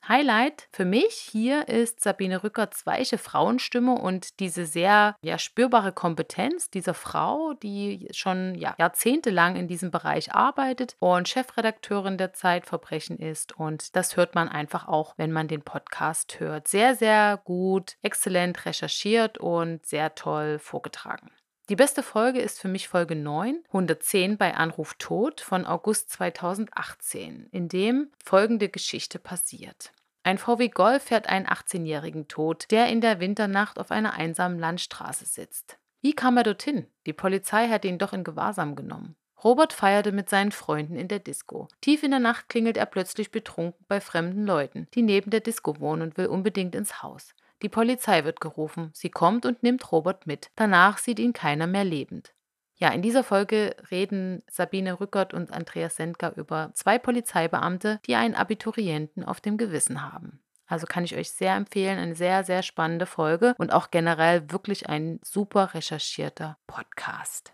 Highlight 0.09 0.69
für 0.73 0.85
mich 0.85 1.14
hier 1.14 1.69
ist 1.69 2.00
Sabine 2.00 2.42
Rückerts 2.42 2.87
weiche 2.87 3.19
Frauenstimme 3.19 3.95
und 3.95 4.40
diese 4.40 4.66
sehr 4.66 5.16
ja, 5.23 5.38
spürbare 5.38 5.92
Kompetenz 5.92 6.71
dieser 6.71 6.95
Frau, 6.95 7.54
die 7.54 8.09
schon 8.12 8.54
ja, 8.54 8.75
jahrzehntelang 8.78 9.57
in 9.57 9.69
diesem 9.69 9.90
Bereich 9.90 10.35
arbeitet 10.35 10.97
und 10.99 11.28
Chefredakteurin 11.28 12.19
der 12.19 12.33
Zeitverbrechen 12.33 13.19
ist. 13.19 13.57
Und 13.57 13.95
das 13.95 14.16
hört 14.16 14.35
man 14.35 14.49
einfach 14.49 14.88
auch, 14.88 15.14
wenn 15.16 15.33
man 15.33 15.49
den 15.49 15.62
Podcast 15.62 16.40
hört. 16.40 16.69
Sehr, 16.69 16.95
sehr 16.95 17.40
gut, 17.45 17.97
exzellent 18.02 18.64
recherchiert 18.66 19.38
und 19.38 19.85
sehr 19.87 20.14
toll 20.14 20.59
vorgetragen. 20.59 21.30
Die 21.70 21.76
beste 21.76 22.02
Folge 22.02 22.40
ist 22.40 22.58
für 22.58 22.66
mich 22.66 22.88
Folge 22.88 23.14
9, 23.14 23.62
110 23.68 24.36
bei 24.38 24.56
Anruf 24.56 24.94
Tod 24.94 25.40
von 25.40 25.64
August 25.64 26.10
2018, 26.10 27.46
in 27.52 27.68
dem 27.68 28.10
folgende 28.24 28.68
Geschichte 28.68 29.20
passiert. 29.20 29.92
Ein 30.24 30.38
VW 30.38 30.66
Golf 30.66 31.04
fährt 31.04 31.28
einen 31.28 31.46
18-Jährigen 31.46 32.26
tot, 32.26 32.66
der 32.72 32.88
in 32.88 33.00
der 33.00 33.20
Winternacht 33.20 33.78
auf 33.78 33.92
einer 33.92 34.14
einsamen 34.14 34.58
Landstraße 34.58 35.26
sitzt. 35.26 35.78
Wie 36.00 36.12
kam 36.12 36.36
er 36.38 36.42
dorthin? 36.42 36.88
Die 37.06 37.12
Polizei 37.12 37.68
hat 37.68 37.84
ihn 37.84 37.98
doch 37.98 38.12
in 38.12 38.24
Gewahrsam 38.24 38.74
genommen. 38.74 39.14
Robert 39.44 39.72
feierte 39.72 40.10
mit 40.10 40.28
seinen 40.28 40.50
Freunden 40.50 40.96
in 40.96 41.06
der 41.06 41.20
Disco. 41.20 41.68
Tief 41.82 42.02
in 42.02 42.10
der 42.10 42.18
Nacht 42.18 42.48
klingelt 42.48 42.78
er 42.78 42.86
plötzlich 42.86 43.30
betrunken 43.30 43.84
bei 43.86 44.00
fremden 44.00 44.44
Leuten, 44.44 44.88
die 44.94 45.02
neben 45.02 45.30
der 45.30 45.38
Disco 45.38 45.78
wohnen 45.78 46.02
und 46.02 46.18
will 46.18 46.26
unbedingt 46.26 46.74
ins 46.74 47.04
Haus. 47.04 47.32
Die 47.62 47.69
Polizei 47.69 48.25
wird 48.25 48.40
gerufen. 48.40 48.90
Sie 48.95 49.11
kommt 49.11 49.45
und 49.45 49.62
nimmt 49.62 49.93
Robert 49.93 50.26
mit. 50.26 50.50
Danach 50.57 50.99
sieht 50.99 51.19
ihn 51.19 51.33
keiner 51.33 51.67
mehr 51.67 51.85
lebend. 51.85 52.33
Ja, 52.76 52.88
in 52.88 53.02
dieser 53.02 53.23
Folge 53.23 53.76
reden 53.90 54.43
Sabine 54.50 55.00
Rückert 55.00 55.35
und 55.35 55.52
Andreas 55.52 55.97
Sendker 55.97 56.35
über 56.37 56.71
zwei 56.73 56.99
Polizeibeamte, 56.99 58.00
die 58.07 58.14
einen 58.14 58.35
Abiturienten 58.35 59.23
auf 59.23 59.43
dem 59.43 59.59
Gewissen 59.59 60.00
haben. 60.11 60.43
Also 60.67 60.87
kann 60.87 61.05
ich 61.05 61.14
euch 61.14 61.33
sehr 61.33 61.57
empfehlen, 61.57 61.99
eine 61.99 62.14
sehr, 62.14 62.43
sehr 62.45 62.62
spannende 62.62 63.05
Folge 63.05 63.55
und 63.59 63.73
auch 63.73 63.90
generell 63.90 64.50
wirklich 64.50 64.88
ein 64.88 65.21
super 65.23 65.75
recherchierter 65.75 66.59
Podcast. 66.67 67.52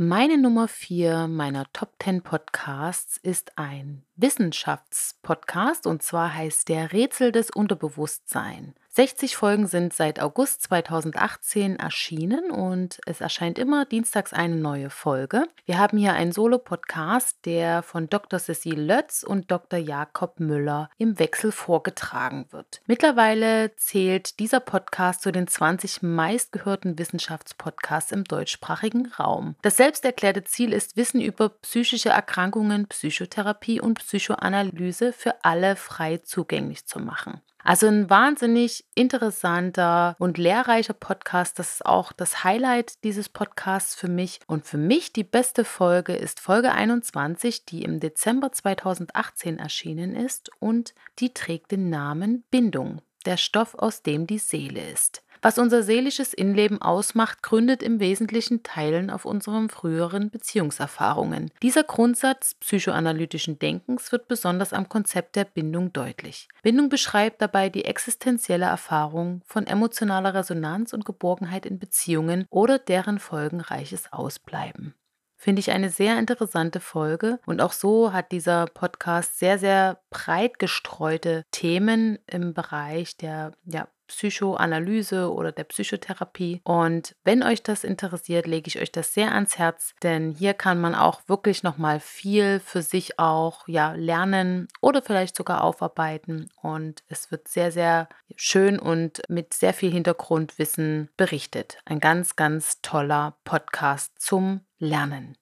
Meine 0.00 0.38
Nummer 0.38 0.68
4 0.68 1.26
meiner 1.26 1.66
Top 1.72 1.94
10 2.00 2.22
Podcasts 2.22 3.16
ist 3.16 3.58
ein 3.58 4.04
Wissenschaftspodcast 4.18 5.86
und 5.86 6.02
zwar 6.02 6.34
heißt 6.34 6.68
der 6.68 6.92
Rätsel 6.92 7.30
des 7.30 7.50
Unterbewusstseins. 7.50 8.74
60 8.98 9.36
Folgen 9.36 9.68
sind 9.68 9.92
seit 9.92 10.18
August 10.20 10.62
2018 10.62 11.76
erschienen 11.76 12.50
und 12.50 12.98
es 13.06 13.20
erscheint 13.20 13.56
immer 13.56 13.84
dienstags 13.84 14.32
eine 14.32 14.56
neue 14.56 14.90
Folge. 14.90 15.44
Wir 15.66 15.78
haben 15.78 15.98
hier 15.98 16.14
einen 16.14 16.32
Solo-Podcast, 16.32 17.38
der 17.44 17.84
von 17.84 18.08
Dr. 18.08 18.40
Cecile 18.40 18.82
Lötz 18.82 19.22
und 19.22 19.52
Dr. 19.52 19.78
Jakob 19.78 20.40
Müller 20.40 20.90
im 20.98 21.20
Wechsel 21.20 21.52
vorgetragen 21.52 22.46
wird. 22.50 22.80
Mittlerweile 22.88 23.76
zählt 23.76 24.40
dieser 24.40 24.58
Podcast 24.58 25.22
zu 25.22 25.30
den 25.30 25.46
20 25.46 26.02
meistgehörten 26.02 26.98
Wissenschaftspodcasts 26.98 28.10
im 28.10 28.24
deutschsprachigen 28.24 29.12
Raum. 29.16 29.54
Das 29.62 29.76
selbsterklärte 29.76 30.42
Ziel 30.42 30.72
ist, 30.72 30.96
Wissen 30.96 31.20
über 31.20 31.50
psychische 31.50 32.08
Erkrankungen, 32.08 32.88
Psychotherapie 32.88 33.80
und 33.80 34.00
Psychoanalyse 34.08 35.12
für 35.12 35.44
alle 35.44 35.76
frei 35.76 36.16
zugänglich 36.16 36.86
zu 36.86 36.98
machen. 36.98 37.42
Also 37.62 37.88
ein 37.88 38.08
wahnsinnig 38.08 38.86
interessanter 38.94 40.16
und 40.18 40.38
lehrreicher 40.38 40.94
Podcast. 40.94 41.58
Das 41.58 41.74
ist 41.74 41.84
auch 41.84 42.12
das 42.12 42.42
Highlight 42.42 43.04
dieses 43.04 43.28
Podcasts 43.28 43.94
für 43.94 44.08
mich. 44.08 44.40
Und 44.46 44.66
für 44.66 44.78
mich 44.78 45.12
die 45.12 45.24
beste 45.24 45.66
Folge 45.66 46.16
ist 46.16 46.40
Folge 46.40 46.72
21, 46.72 47.66
die 47.66 47.82
im 47.82 48.00
Dezember 48.00 48.50
2018 48.50 49.58
erschienen 49.58 50.16
ist 50.16 50.50
und 50.58 50.94
die 51.18 51.34
trägt 51.34 51.72
den 51.72 51.90
Namen 51.90 52.44
Bindung, 52.50 53.02
der 53.26 53.36
Stoff, 53.36 53.74
aus 53.74 54.02
dem 54.02 54.26
die 54.26 54.38
Seele 54.38 54.80
ist. 54.90 55.22
Was 55.42 55.58
unser 55.58 55.82
seelisches 55.82 56.34
Innenleben 56.34 56.82
ausmacht, 56.82 57.42
gründet 57.42 57.82
im 57.82 58.00
Wesentlichen 58.00 58.62
Teilen 58.62 59.10
auf 59.10 59.24
unseren 59.24 59.68
früheren 59.68 60.30
Beziehungserfahrungen. 60.30 61.50
Dieser 61.62 61.84
Grundsatz 61.84 62.54
psychoanalytischen 62.54 63.58
Denkens 63.58 64.10
wird 64.12 64.28
besonders 64.28 64.72
am 64.72 64.88
Konzept 64.88 65.36
der 65.36 65.44
Bindung 65.44 65.92
deutlich. 65.92 66.48
Bindung 66.62 66.88
beschreibt 66.88 67.40
dabei 67.40 67.68
die 67.68 67.84
existenzielle 67.84 68.66
Erfahrung 68.66 69.42
von 69.46 69.66
emotionaler 69.66 70.34
Resonanz 70.34 70.92
und 70.92 71.04
Geborgenheit 71.04 71.66
in 71.66 71.78
Beziehungen 71.78 72.46
oder 72.50 72.78
deren 72.78 73.18
folgenreiches 73.18 74.12
Ausbleiben. 74.12 74.94
Finde 75.40 75.60
ich 75.60 75.70
eine 75.70 75.88
sehr 75.88 76.18
interessante 76.18 76.80
Folge. 76.80 77.38
Und 77.46 77.60
auch 77.60 77.72
so 77.72 78.12
hat 78.12 78.32
dieser 78.32 78.66
Podcast 78.66 79.38
sehr, 79.38 79.58
sehr 79.58 80.00
breit 80.10 80.58
gestreute 80.58 81.44
Themen 81.52 82.18
im 82.26 82.54
Bereich 82.54 83.16
der 83.16 83.52
ja, 83.64 83.86
Psychoanalyse 84.08 85.32
oder 85.32 85.52
der 85.52 85.64
Psychotherapie. 85.64 86.60
Und 86.64 87.14
wenn 87.22 87.44
euch 87.44 87.62
das 87.62 87.84
interessiert, 87.84 88.48
lege 88.48 88.66
ich 88.66 88.80
euch 88.80 88.90
das 88.90 89.14
sehr 89.14 89.32
ans 89.32 89.58
Herz, 89.58 89.94
denn 90.02 90.32
hier 90.32 90.54
kann 90.54 90.80
man 90.80 90.96
auch 90.96 91.20
wirklich 91.28 91.62
nochmal 91.62 92.00
viel 92.00 92.58
für 92.58 92.82
sich 92.82 93.20
auch 93.20 93.68
ja, 93.68 93.92
lernen 93.92 94.66
oder 94.80 95.02
vielleicht 95.02 95.36
sogar 95.36 95.62
aufarbeiten. 95.62 96.48
Und 96.60 97.04
es 97.08 97.30
wird 97.30 97.46
sehr, 97.46 97.70
sehr 97.70 98.08
schön 98.34 98.78
und 98.80 99.22
mit 99.28 99.54
sehr 99.54 99.72
viel 99.72 99.92
Hintergrundwissen 99.92 101.10
berichtet. 101.16 101.78
Ein 101.84 102.00
ganz, 102.00 102.34
ganz 102.34 102.80
toller 102.82 103.36
Podcast 103.44 104.20
zum 104.20 104.62
Lernen. 104.78 105.36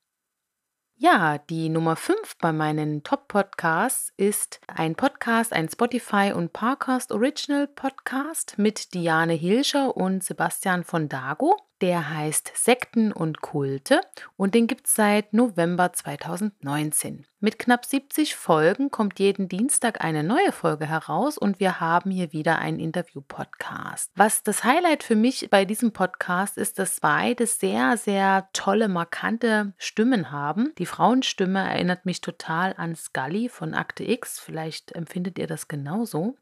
Ja, 0.99 1.37
die 1.37 1.69
Nummer 1.69 1.95
5 1.95 2.39
bei 2.39 2.53
meinen 2.53 3.03
Top-Podcasts 3.03 4.15
ist 4.17 4.61
ein 4.67 4.95
Podcast, 4.95 5.53
ein 5.53 5.69
Spotify 5.69 6.33
und 6.35 6.55
Parcast 6.55 7.13
Original 7.13 7.67
Podcast 7.67 8.57
mit 8.57 8.95
Diane 8.95 9.35
Hilscher 9.35 9.95
und 9.95 10.25
Sebastian 10.25 10.85
von 10.85 11.11
Dago. 11.11 11.57
Der 11.83 12.09
heißt 12.09 12.53
Sekten 12.55 13.13
und 13.13 13.43
Kulte 13.43 14.01
und 14.39 14.55
den 14.55 14.67
gibt 14.67 14.87
es 14.87 14.95
seit 14.95 15.35
November 15.35 15.93
2019. 15.93 17.27
Mit 17.39 17.59
knapp 17.59 17.85
70 17.85 18.35
Folgen 18.35 18.91
kommt 18.91 19.19
jeden 19.19 19.51
Dienstag 19.51 20.03
eine 20.03 20.25
neue 20.25 20.53
Folge 20.53 20.87
heraus 20.87 21.37
und 21.37 21.61
wir 21.61 21.79
haben 21.79 22.11
hier 22.11 22.33
wieder 22.33 22.59
einen 22.59 22.81
Interview-Podcast. 22.81 24.11
Was 24.15 24.43
das 24.43 24.65
Highlight 24.65 25.03
für 25.03 25.17
mich 25.17 25.51
bei 25.51 25.67
diesem 25.67 25.93
Podcast 25.93 26.57
ist, 26.57 26.79
dass 26.79 27.01
beide 27.01 27.47
sehr, 27.47 27.99
sehr 27.99 28.49
tolle, 28.55 28.89
markante 28.89 29.75
Stimmen 29.77 30.31
haben. 30.31 30.73
Die 30.79 30.87
Frauenstimme 30.87 31.61
erinnert 31.61 32.07
mich 32.07 32.23
total 32.23 32.73
an 32.79 32.97
Scully 32.97 33.51
von 33.51 33.75
Akte 33.75 34.05
X. 34.05 34.41
Vielleicht 34.41 34.93
empfindet 34.93 35.39
ihr 35.39 35.47
das 35.47 35.69
genauso. 35.69 36.37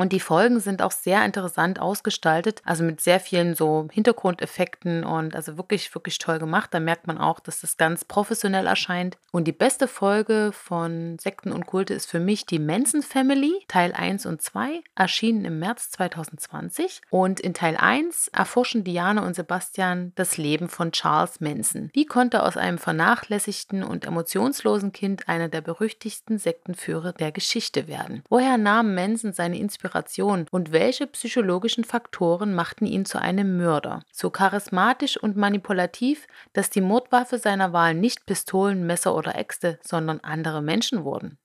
Und 0.00 0.14
die 0.14 0.20
Folgen 0.20 0.60
sind 0.60 0.80
auch 0.80 0.92
sehr 0.92 1.22
interessant 1.26 1.78
ausgestaltet, 1.78 2.62
also 2.64 2.82
mit 2.82 3.02
sehr 3.02 3.20
vielen 3.20 3.54
so 3.54 3.86
Hintergrundeffekten 3.92 5.04
und 5.04 5.36
also 5.36 5.58
wirklich, 5.58 5.94
wirklich 5.94 6.16
toll 6.16 6.38
gemacht. 6.38 6.70
Da 6.72 6.80
merkt 6.80 7.06
man 7.06 7.18
auch, 7.18 7.38
dass 7.38 7.60
das 7.60 7.76
ganz 7.76 8.06
professionell 8.06 8.66
erscheint. 8.66 9.18
Und 9.30 9.44
die 9.44 9.52
beste 9.52 9.86
Folge 9.86 10.52
von 10.54 11.18
Sekten 11.18 11.52
und 11.52 11.66
Kulte 11.66 11.92
ist 11.92 12.10
für 12.10 12.18
mich 12.18 12.46
die 12.46 12.58
Manson 12.58 13.02
Family, 13.02 13.52
Teil 13.68 13.92
1 13.92 14.24
und 14.24 14.40
2, 14.40 14.80
erschienen 14.94 15.44
im 15.44 15.58
März 15.58 15.90
2020. 15.90 17.02
Und 17.10 17.38
in 17.38 17.52
Teil 17.52 17.76
1 17.76 18.28
erforschen 18.28 18.84
Diane 18.84 19.22
und 19.22 19.36
Sebastian 19.36 20.12
das 20.14 20.38
Leben 20.38 20.70
von 20.70 20.92
Charles 20.92 21.40
Manson. 21.40 21.90
Wie 21.92 22.06
konnte 22.06 22.42
aus 22.42 22.56
einem 22.56 22.78
vernachlässigten 22.78 23.82
und 23.82 24.06
emotionslosen 24.06 24.92
Kind 24.92 25.28
einer 25.28 25.50
der 25.50 25.60
berüchtigsten 25.60 26.38
Sektenführer 26.38 27.12
der 27.12 27.32
Geschichte 27.32 27.86
werden? 27.86 28.22
Woher 28.30 28.56
nahm 28.56 28.94
Manson 28.94 29.34
seine 29.34 29.58
Inspiration? 29.58 29.89
Inspiration 29.90 30.46
und 30.52 30.70
welche 30.70 31.08
psychologischen 31.08 31.82
Faktoren 31.82 32.54
machten 32.54 32.86
ihn 32.86 33.04
zu 33.04 33.20
einem 33.20 33.56
Mörder? 33.56 34.04
So 34.12 34.30
charismatisch 34.30 35.16
und 35.16 35.36
manipulativ, 35.36 36.28
dass 36.52 36.70
die 36.70 36.80
Mordwaffe 36.80 37.38
seiner 37.38 37.72
Wahl 37.72 37.94
nicht 37.94 38.24
Pistolen, 38.24 38.86
Messer 38.86 39.16
oder 39.16 39.34
Äxte, 39.34 39.80
sondern 39.82 40.20
andere 40.20 40.62
Menschen 40.62 41.02
wurden. 41.02 41.38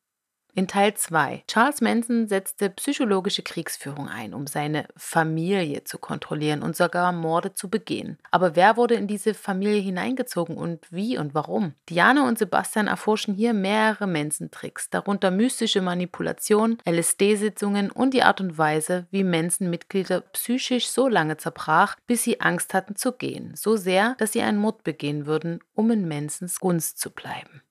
In 0.58 0.70
Teil 0.70 0.94
2. 0.94 1.44
Charles 1.50 1.82
Manson 1.82 2.30
setzte 2.30 2.70
psychologische 2.70 3.44
Kriegsführung 3.44 4.08
ein, 4.08 4.34
um 4.34 4.48
seine 4.48 4.88
Familie 4.96 5.84
zu 5.84 5.98
kontrollieren 5.98 6.64
und 6.64 6.78
sogar 6.78 7.12
Morde 7.12 7.54
zu 7.54 7.70
begehen. 7.70 8.18
Aber 8.32 8.56
wer 8.56 8.78
wurde 8.78 8.96
in 8.96 9.06
diese 9.06 9.34
Familie 9.34 9.82
hineingezogen 9.82 10.56
und 10.56 10.88
wie 10.90 11.18
und 11.18 11.36
warum? 11.36 11.74
Diana 11.90 12.26
und 12.26 12.40
Sebastian 12.40 12.88
erforschen 12.88 13.34
hier 13.34 13.54
mehrere 13.54 14.08
Manson-Tricks, 14.08 14.90
darunter 14.90 15.30
mystische 15.30 15.82
Manipulation, 15.82 16.78
LSD-Sitzungen 16.88 17.92
und 17.92 18.14
die 18.14 18.24
Art 18.24 18.40
und 18.40 18.58
Weise, 18.58 19.08
wie 19.12 19.26
Manson-Mitglieder 19.26 20.22
psychisch 20.22 20.88
so 20.88 21.10
lange 21.10 21.36
zerbrach, 21.36 21.98
bis 22.08 22.24
sie 22.24 22.40
Angst 22.40 22.74
hatten 22.74 22.96
zu 22.96 23.12
gehen. 23.12 23.56
So 23.58 23.76
sehr, 23.76 24.16
dass 24.20 24.32
sie 24.32 24.42
einen 24.42 24.60
Mord 24.60 24.86
begehen 24.86 25.26
würden, 25.26 25.60
um 25.74 25.92
in 25.92 26.08
Mansons 26.08 26.62
Gunst 26.62 26.98
zu 26.98 27.10
bleiben. 27.10 27.62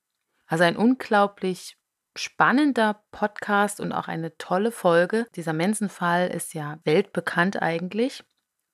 Also 0.47 0.65
ein 0.65 0.77
unglaublich 0.77 1.79
spannender 2.17 3.03
Podcast 3.11 3.81
und 3.81 3.93
auch 3.93 4.09
eine 4.09 4.37
tolle 4.39 4.71
Folge. 4.71 5.27
Dieser 5.35 5.53
Manson-Fall 5.53 6.29
ist 6.29 6.55
ja 6.55 6.79
weltbekannt 6.85 7.61
eigentlich. 7.63 8.25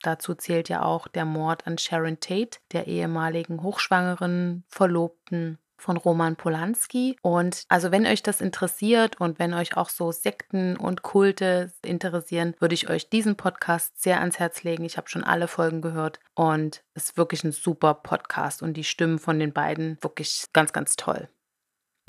Dazu 0.03 0.35
zählt 0.35 0.69
ja 0.69 0.83
auch 0.83 1.09
der 1.09 1.25
Mord 1.25 1.67
an 1.67 1.79
Sharon 1.79 2.21
Tate, 2.21 2.59
der 2.73 2.87
ehemaligen 2.87 3.63
hochschwangeren 3.63 4.65
Verlobten 4.69 5.59
von 5.81 5.97
Roman 5.97 6.37
Polanski. 6.37 7.17
Und 7.23 7.65
also 7.69 7.91
wenn 7.91 8.07
euch 8.07 8.23
das 8.23 8.41
interessiert 8.41 9.21
und 9.21 9.39
wenn 9.39 9.55
euch 9.55 9.77
auch 9.77 9.89
so 9.89 10.13
Sekten 10.13 10.77
und 10.77 11.03
Kulte 11.03 11.73
interessieren, 11.83 12.55
würde 12.61 12.75
ich 12.75 12.89
euch 12.89 13.09
diesen 13.09 13.37
Podcast 13.37 14.01
sehr 14.01 14.21
ans 14.21 14.39
Herz 14.39 14.63
legen. 14.63 14.85
Ich 14.85 14.97
habe 14.97 15.09
schon 15.09 15.25
alle 15.25 15.49
Folgen 15.49 15.81
gehört 15.81 16.21
und 16.35 16.83
es 16.95 17.05
ist 17.05 17.17
wirklich 17.17 17.45
ein 17.45 17.53
super 17.53 17.95
Podcast 17.95 18.63
und 18.63 18.75
die 18.75 18.85
Stimmen 18.85 19.19
von 19.19 19.39
den 19.39 19.53
beiden 19.53 19.99
wirklich 20.03 20.47
ganz, 20.53 20.73
ganz 20.73 20.97
toll. 20.97 21.29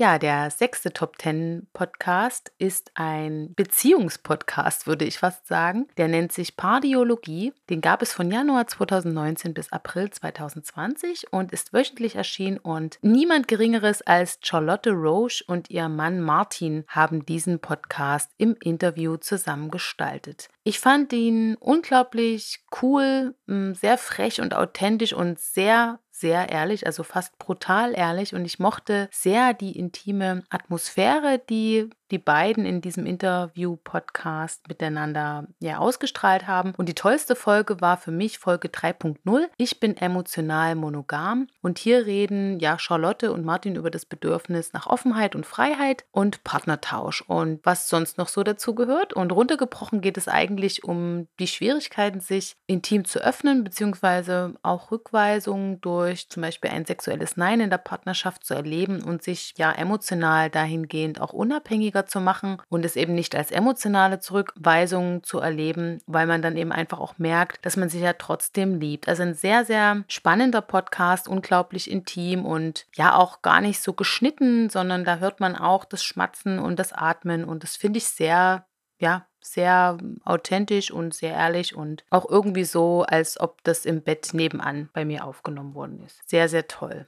Ja, 0.02 0.18
der 0.18 0.50
sechste 0.50 0.92
Top 0.94 1.20
Ten 1.20 1.68
Podcast 1.74 2.52
ist 2.58 2.90
ein 2.96 3.54
Beziehungspodcast, 3.54 4.88
würde 4.88 5.06
ich 5.06 5.20
fast 5.20 5.46
sagen. 5.46 5.90
Der 5.96 6.08
nennt 6.08 6.32
sich 6.32 6.58
Pardiologie. 6.58 7.54
Den 7.70 7.82
gab 7.82 8.02
es 8.02 8.12
von 8.12 8.32
Januar 8.32 8.66
2019 8.66 9.54
bis 9.54 9.72
April 9.72 10.10
2020 10.10 11.32
und 11.32 11.52
ist 11.52 11.72
wöchentlich 11.72 12.16
erschienen. 12.16 12.58
Und 12.58 12.98
niemand 13.04 13.48
Geringeres 13.48 14.02
als 14.02 14.40
Charlotte 14.42 14.90
Roche 14.90 15.44
und 15.46 15.70
ihr 15.70 15.88
Mann 15.88 16.20
Martin 16.20 16.84
haben 16.88 17.24
diesen 17.24 17.60
Podcast 17.60 18.32
im 18.40 18.56
Interview 18.60 19.18
zusammengestaltet. 19.18 20.50
Ich 20.64 20.80
fand 20.80 21.14
ihn 21.14 21.58
unglaublich 21.60 22.64
cool, 22.82 23.36
sehr 23.46 24.00
frech 24.00 24.42
und 24.42 24.56
authentisch 24.56 25.14
und 25.14 25.40
sehr 25.40 26.00
sehr 26.22 26.50
ehrlich, 26.50 26.86
also 26.86 27.04
fast 27.04 27.38
brutal 27.38 27.94
ehrlich. 27.94 28.34
Und 28.34 28.46
ich 28.46 28.60
mochte 28.60 29.10
sehr 29.12 29.54
die 29.54 29.78
intime 29.78 30.44
Atmosphäre, 30.50 31.40
die 31.50 31.90
die 32.12 32.20
beiden 32.20 32.66
in 32.66 32.82
diesem 32.82 33.06
Interview-Podcast 33.06 34.68
miteinander 34.68 35.48
ja 35.60 35.78
ausgestrahlt 35.78 36.46
haben. 36.48 36.74
Und 36.78 36.90
die 36.90 36.94
tollste 36.94 37.36
Folge 37.36 37.82
war 37.82 37.98
für 37.98 38.12
mich 38.12 38.38
Folge 38.38 38.68
3.0. 38.68 39.48
Ich 39.58 39.80
bin 39.80 39.96
emotional 39.96 40.76
monogam. 40.76 41.48
Und 41.62 41.80
hier 41.80 42.06
reden 42.06 42.60
ja 42.60 42.78
Charlotte 42.78 43.32
und 43.32 43.46
Martin 43.46 43.76
über 43.76 43.90
das 43.90 44.06
Bedürfnis 44.06 44.74
nach 44.74 44.88
Offenheit 44.88 45.36
und 45.36 45.46
Freiheit 45.46 46.06
und 46.12 46.44
Partnertausch 46.44 47.22
und 47.22 47.62
was 47.64 47.88
sonst 47.88 48.18
noch 48.18 48.28
so 48.28 48.44
dazu 48.44 48.76
gehört. 48.76 49.14
Und 49.14 49.32
runtergebrochen 49.32 50.02
geht 50.02 50.18
es 50.18 50.28
eigentlich 50.28 50.84
um 50.84 51.28
die 51.40 51.48
Schwierigkeiten, 51.48 52.20
sich 52.20 52.56
intim 52.68 53.06
zu 53.06 53.20
öffnen, 53.20 53.64
beziehungsweise 53.64 54.56
auch 54.64 54.92
Rückweisungen 54.92 55.80
durch 55.82 56.30
zum 56.30 56.42
Beispiel 56.42 56.72
ein 56.72 56.86
sexuelles 56.86 57.38
Nein 57.38 57.62
in 57.62 57.70
der 57.70 57.78
Partnerschaft 57.78 58.46
zu 58.46 58.54
erleben 58.54 59.02
und 59.02 59.24
sich 59.24 59.54
ja 59.58 59.72
emotional 59.72 60.50
dahingehend 60.50 61.22
auch 61.22 61.34
unabhängiger 61.34 62.01
schwieriger 62.02 62.06
zu 62.06 62.20
machen 62.20 62.58
und 62.70 62.86
es 62.86 62.96
eben 62.96 63.14
nicht 63.14 63.36
als 63.36 63.52
emotionale 63.52 64.20
Zurückweisung 64.20 65.24
zu 65.24 65.40
erleben, 65.40 66.00
weil 66.08 66.28
man 66.28 66.42
dann 66.42 66.58
eben 66.58 66.72
einfach 66.72 67.00
auch 67.00 67.18
merkt, 67.18 67.66
dass 67.66 67.78
man 67.78 67.90
sich 67.90 68.02
ja 68.02 68.14
trotzdem 68.14 68.80
liebt. 68.80 69.08
Also 69.08 69.24
ein 69.24 69.34
sehr, 69.34 69.66
sehr 69.66 70.04
spannender 70.08 70.62
Podcast, 70.62 71.28
unglaublich 71.28 71.90
intim 71.90 72.46
und 72.46 72.86
ja 72.96 73.16
auch 73.16 73.42
gar 73.42 73.62
nicht 73.62 73.82
so 73.82 73.94
geschnitten, 73.94 74.70
sondern 74.70 75.06
da 75.06 75.18
hört 75.18 75.40
man 75.40 75.56
auch 75.56 75.86
das 75.86 76.04
Schmatzen 76.04 76.60
und 76.60 76.80
das 76.80 76.94
Atmen 76.94 77.46
und 77.46 77.64
das 77.64 77.76
finde 77.76 77.98
ich 77.98 78.06
sehr, 78.06 78.66
ja, 79.00 79.26
sehr 79.44 79.98
authentisch 80.24 80.92
und 80.92 81.16
sehr 81.16 81.34
ehrlich 81.34 81.76
und 81.76 82.04
auch 82.12 82.30
irgendwie 82.30 82.64
so, 82.66 83.04
als 83.04 83.40
ob 83.40 83.64
das 83.64 83.86
im 83.86 84.02
Bett 84.04 84.30
nebenan 84.34 84.90
bei 84.94 85.04
mir 85.04 85.26
aufgenommen 85.26 85.74
worden 85.74 86.04
ist. 86.06 86.22
Sehr, 86.30 86.48
sehr 86.48 86.68
toll. 86.68 87.08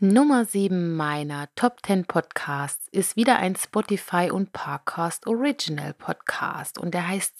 Nummer 0.00 0.44
7 0.44 0.96
meiner 0.96 1.48
Top 1.54 1.76
10 1.86 2.06
Podcasts 2.06 2.88
ist 2.90 3.14
wieder 3.14 3.36
ein 3.36 3.54
Spotify 3.54 4.28
und 4.28 4.52
Parcast 4.52 5.28
Original 5.28 5.94
Podcast 5.94 6.78
und 6.78 6.94
der 6.94 7.06
heißt 7.06 7.32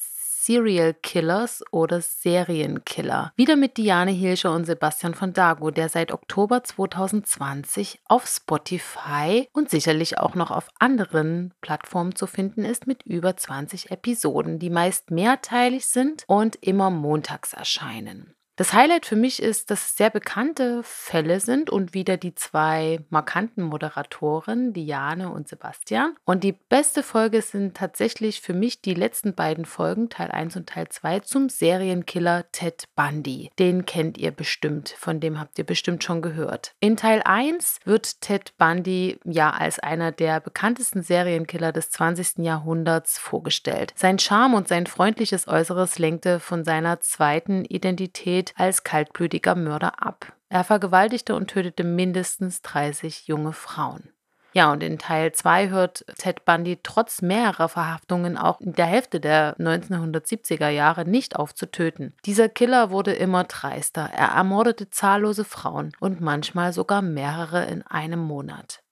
Serial 0.44 0.94
Killers 0.94 1.64
oder 1.72 2.00
Serienkiller. 2.00 3.32
Wieder 3.34 3.56
mit 3.56 3.76
Diane 3.76 4.12
Hilscher 4.12 4.54
und 4.54 4.66
Sebastian 4.66 5.14
von 5.14 5.32
Dago, 5.32 5.72
der 5.72 5.88
seit 5.88 6.12
Oktober 6.12 6.62
2020 6.62 8.00
auf 8.04 8.24
Spotify 8.28 9.48
und 9.52 9.68
sicherlich 9.68 10.18
auch 10.18 10.36
noch 10.36 10.52
auf 10.52 10.68
anderen 10.78 11.54
Plattformen 11.60 12.14
zu 12.14 12.28
finden 12.28 12.64
ist 12.64 12.86
mit 12.86 13.02
über 13.02 13.36
20 13.36 13.90
Episoden, 13.90 14.60
die 14.60 14.70
meist 14.70 15.10
mehrteilig 15.10 15.86
sind 15.86 16.22
und 16.28 16.54
immer 16.62 16.90
montags 16.90 17.52
erscheinen. 17.52 18.36
Das 18.56 18.72
Highlight 18.72 19.04
für 19.04 19.16
mich 19.16 19.42
ist, 19.42 19.72
dass 19.72 19.84
es 19.84 19.96
sehr 19.96 20.10
bekannte 20.10 20.80
Fälle 20.84 21.40
sind 21.40 21.70
und 21.70 21.92
wieder 21.92 22.16
die 22.16 22.36
zwei 22.36 23.00
markanten 23.10 23.64
Moderatoren, 23.64 24.72
Diane 24.72 25.28
und 25.30 25.48
Sebastian. 25.48 26.14
Und 26.24 26.44
die 26.44 26.52
beste 26.52 27.02
Folge 27.02 27.42
sind 27.42 27.76
tatsächlich 27.76 28.40
für 28.40 28.54
mich 28.54 28.80
die 28.80 28.94
letzten 28.94 29.34
beiden 29.34 29.64
Folgen, 29.64 30.08
Teil 30.08 30.30
1 30.30 30.54
und 30.54 30.68
Teil 30.68 30.88
2, 30.88 31.20
zum 31.20 31.48
Serienkiller 31.48 32.44
Ted 32.52 32.84
Bundy. 32.94 33.50
Den 33.58 33.86
kennt 33.86 34.18
ihr 34.18 34.30
bestimmt, 34.30 34.90
von 34.90 35.18
dem 35.18 35.40
habt 35.40 35.58
ihr 35.58 35.64
bestimmt 35.64 36.04
schon 36.04 36.22
gehört. 36.22 36.74
In 36.78 36.96
Teil 36.96 37.22
1 37.24 37.80
wird 37.84 38.20
Ted 38.20 38.56
Bundy 38.56 39.18
ja 39.24 39.50
als 39.50 39.80
einer 39.80 40.12
der 40.12 40.38
bekanntesten 40.38 41.02
Serienkiller 41.02 41.72
des 41.72 41.90
20. 41.90 42.44
Jahrhunderts 42.44 43.18
vorgestellt. 43.18 43.92
Sein 43.96 44.20
Charme 44.20 44.54
und 44.54 44.68
sein 44.68 44.86
freundliches 44.86 45.48
Äußeres 45.48 45.98
lenkte 45.98 46.38
von 46.38 46.62
seiner 46.62 47.00
zweiten 47.00 47.64
Identität 47.64 48.43
gilt 48.44 48.54
als 48.56 48.84
kaltblütiger 48.84 49.54
Mörder 49.54 50.02
ab. 50.02 50.32
Er 50.48 50.64
vergewaltigte 50.64 51.34
und 51.34 51.48
tötete 51.48 51.84
mindestens 51.84 52.62
30 52.62 53.26
junge 53.26 53.52
Frauen. 53.52 54.10
Ja, 54.52 54.70
und 54.70 54.84
in 54.84 54.98
Teil 54.98 55.32
2 55.32 55.70
hört 55.70 56.04
Ted 56.16 56.44
Bundy 56.44 56.78
trotz 56.80 57.22
mehrerer 57.22 57.68
Verhaftungen 57.68 58.38
auch 58.38 58.60
in 58.60 58.72
der 58.72 58.86
Hälfte 58.86 59.18
der 59.18 59.56
1970er 59.56 60.68
Jahre 60.68 61.04
nicht 61.04 61.34
auf 61.34 61.54
zu 61.56 61.68
töten. 61.68 62.14
Dieser 62.24 62.48
Killer 62.48 62.90
wurde 62.90 63.12
immer 63.14 63.44
dreister. 63.44 64.10
Er 64.12 64.28
ermordete 64.28 64.90
zahllose 64.90 65.44
Frauen 65.44 65.90
und 65.98 66.20
manchmal 66.20 66.72
sogar 66.72 67.02
mehrere 67.02 67.64
in 67.64 67.82
einem 67.82 68.20
Monat. 68.20 68.83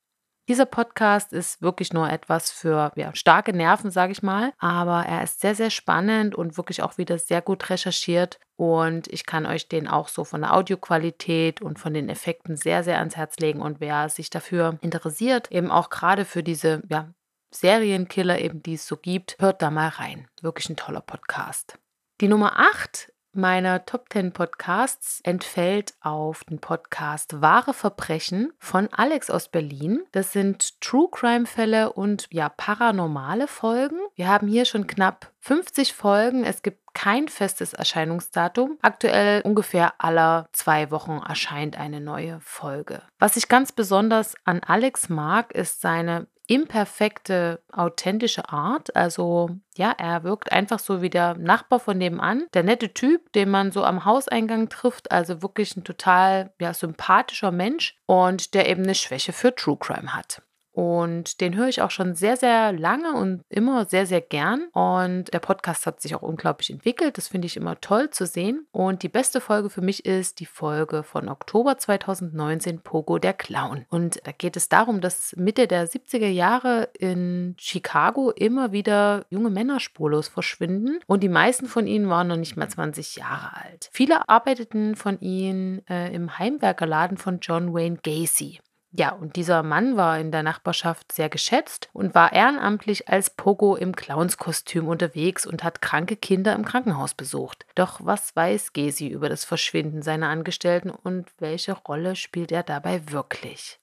Dieser 0.48 0.66
Podcast 0.66 1.32
ist 1.32 1.62
wirklich 1.62 1.92
nur 1.92 2.10
etwas 2.10 2.50
für 2.50 2.90
ja, 2.96 3.14
starke 3.14 3.52
Nerven, 3.52 3.92
sage 3.92 4.10
ich 4.10 4.22
mal, 4.22 4.52
aber 4.58 5.06
er 5.06 5.22
ist 5.22 5.40
sehr, 5.40 5.54
sehr 5.54 5.70
spannend 5.70 6.34
und 6.34 6.56
wirklich 6.56 6.82
auch 6.82 6.98
wieder 6.98 7.18
sehr 7.18 7.40
gut 7.40 7.70
recherchiert 7.70 8.40
und 8.56 9.06
ich 9.06 9.24
kann 9.24 9.46
euch 9.46 9.68
den 9.68 9.86
auch 9.86 10.08
so 10.08 10.24
von 10.24 10.40
der 10.40 10.54
Audioqualität 10.54 11.62
und 11.62 11.78
von 11.78 11.94
den 11.94 12.08
Effekten 12.08 12.56
sehr, 12.56 12.82
sehr 12.82 12.98
ans 12.98 13.16
Herz 13.16 13.36
legen 13.36 13.62
und 13.62 13.78
wer 13.78 14.08
sich 14.08 14.30
dafür 14.30 14.78
interessiert, 14.80 15.52
eben 15.52 15.70
auch 15.70 15.90
gerade 15.90 16.24
für 16.24 16.42
diese 16.42 16.82
ja, 16.88 17.12
Serienkiller 17.54 18.40
eben, 18.40 18.64
die 18.64 18.74
es 18.74 18.86
so 18.86 18.96
gibt, 18.96 19.36
hört 19.38 19.62
da 19.62 19.70
mal 19.70 19.88
rein. 19.88 20.26
Wirklich 20.40 20.68
ein 20.70 20.76
toller 20.76 21.02
Podcast. 21.02 21.78
Die 22.20 22.28
Nummer 22.28 22.58
8 22.58 23.11
meiner 23.34 23.84
Top 23.84 24.06
10 24.12 24.32
Podcasts 24.32 25.20
entfällt 25.22 25.94
auf 26.00 26.44
den 26.44 26.58
Podcast 26.58 27.40
Wahre 27.40 27.74
Verbrechen 27.74 28.52
von 28.58 28.88
Alex 28.92 29.30
aus 29.30 29.48
Berlin. 29.48 30.02
Das 30.12 30.32
sind 30.32 30.80
True 30.80 31.08
Crime 31.10 31.46
Fälle 31.46 31.92
und 31.92 32.26
ja, 32.30 32.48
paranormale 32.48 33.48
Folgen. 33.48 33.98
Wir 34.14 34.28
haben 34.28 34.48
hier 34.48 34.64
schon 34.64 34.86
knapp 34.86 35.30
50 35.40 35.92
Folgen. 35.92 36.44
Es 36.44 36.62
gibt 36.62 36.82
kein 36.94 37.28
festes 37.28 37.72
Erscheinungsdatum. 37.72 38.78
Aktuell 38.82 39.40
ungefähr 39.42 39.94
aller 39.98 40.48
zwei 40.52 40.90
Wochen 40.90 41.20
erscheint 41.26 41.78
eine 41.78 42.00
neue 42.00 42.40
Folge. 42.40 43.02
Was 43.18 43.36
ich 43.36 43.48
ganz 43.48 43.72
besonders 43.72 44.34
an 44.44 44.60
Alex 44.60 45.08
mag, 45.08 45.52
ist 45.52 45.80
seine 45.80 46.26
imperfekte, 46.54 47.62
authentische 47.72 48.48
Art. 48.50 48.94
Also 48.94 49.50
ja, 49.76 49.92
er 49.96 50.22
wirkt 50.24 50.52
einfach 50.52 50.78
so 50.78 51.00
wie 51.00 51.10
der 51.10 51.34
Nachbar 51.34 51.80
von 51.80 51.96
nebenan. 51.96 52.46
Der 52.52 52.62
nette 52.62 52.92
Typ, 52.92 53.32
den 53.32 53.48
man 53.48 53.72
so 53.72 53.84
am 53.84 54.04
Hauseingang 54.04 54.68
trifft. 54.68 55.10
Also 55.10 55.42
wirklich 55.42 55.76
ein 55.76 55.84
total 55.84 56.52
ja, 56.60 56.74
sympathischer 56.74 57.52
Mensch 57.52 57.96
und 58.06 58.54
der 58.54 58.68
eben 58.68 58.82
eine 58.82 58.94
Schwäche 58.94 59.32
für 59.32 59.54
True 59.54 59.78
Crime 59.78 60.14
hat. 60.14 60.42
Und 60.72 61.40
den 61.40 61.54
höre 61.54 61.68
ich 61.68 61.82
auch 61.82 61.90
schon 61.90 62.14
sehr, 62.14 62.36
sehr 62.36 62.72
lange 62.72 63.12
und 63.12 63.42
immer 63.48 63.84
sehr, 63.84 64.06
sehr 64.06 64.20
gern. 64.20 64.68
Und 64.72 65.32
der 65.32 65.38
Podcast 65.38 65.86
hat 65.86 66.00
sich 66.00 66.14
auch 66.14 66.22
unglaublich 66.22 66.70
entwickelt. 66.70 67.18
Das 67.18 67.28
finde 67.28 67.46
ich 67.46 67.56
immer 67.56 67.80
toll 67.80 68.10
zu 68.10 68.26
sehen. 68.26 68.66
Und 68.72 69.02
die 69.02 69.08
beste 69.08 69.40
Folge 69.40 69.68
für 69.68 69.82
mich 69.82 70.06
ist 70.06 70.40
die 70.40 70.46
Folge 70.46 71.02
von 71.02 71.28
Oktober 71.28 71.76
2019, 71.76 72.80
Pogo 72.80 73.18
der 73.18 73.34
Clown. 73.34 73.84
Und 73.90 74.20
da 74.24 74.32
geht 74.32 74.56
es 74.56 74.68
darum, 74.68 75.00
dass 75.00 75.36
Mitte 75.36 75.66
der 75.66 75.88
70er 75.88 76.28
Jahre 76.28 76.88
in 76.98 77.54
Chicago 77.58 78.30
immer 78.30 78.72
wieder 78.72 79.26
junge 79.28 79.50
Männer 79.50 79.78
spurlos 79.78 80.28
verschwinden. 80.28 81.00
Und 81.06 81.22
die 81.22 81.28
meisten 81.28 81.66
von 81.66 81.86
ihnen 81.86 82.08
waren 82.08 82.28
noch 82.28 82.36
nicht 82.36 82.56
mal 82.56 82.68
20 82.68 83.16
Jahre 83.16 83.56
alt. 83.56 83.90
Viele 83.92 84.28
arbeiteten 84.28 84.96
von 84.96 85.20
ihnen 85.20 85.86
äh, 85.86 86.14
im 86.14 86.38
Heimwerkerladen 86.38 87.18
von 87.18 87.40
John 87.40 87.74
Wayne 87.74 87.98
Gacy. 88.02 88.60
Ja, 88.94 89.12
und 89.12 89.36
dieser 89.36 89.62
Mann 89.62 89.96
war 89.96 90.18
in 90.18 90.30
der 90.32 90.42
Nachbarschaft 90.42 91.12
sehr 91.12 91.30
geschätzt 91.30 91.88
und 91.94 92.14
war 92.14 92.34
ehrenamtlich 92.34 93.08
als 93.08 93.30
Pogo 93.30 93.74
im 93.74 93.96
Clownskostüm 93.96 94.86
unterwegs 94.86 95.46
und 95.46 95.64
hat 95.64 95.80
kranke 95.80 96.14
Kinder 96.14 96.54
im 96.54 96.66
Krankenhaus 96.66 97.14
besucht. 97.14 97.64
Doch 97.74 98.00
was 98.02 98.36
weiß 98.36 98.74
Gesi 98.74 99.08
über 99.08 99.30
das 99.30 99.46
Verschwinden 99.46 100.02
seiner 100.02 100.28
Angestellten 100.28 100.90
und 100.90 101.30
welche 101.38 101.72
Rolle 101.72 102.16
spielt 102.16 102.52
er 102.52 102.62
dabei 102.62 103.10
wirklich? 103.10 103.80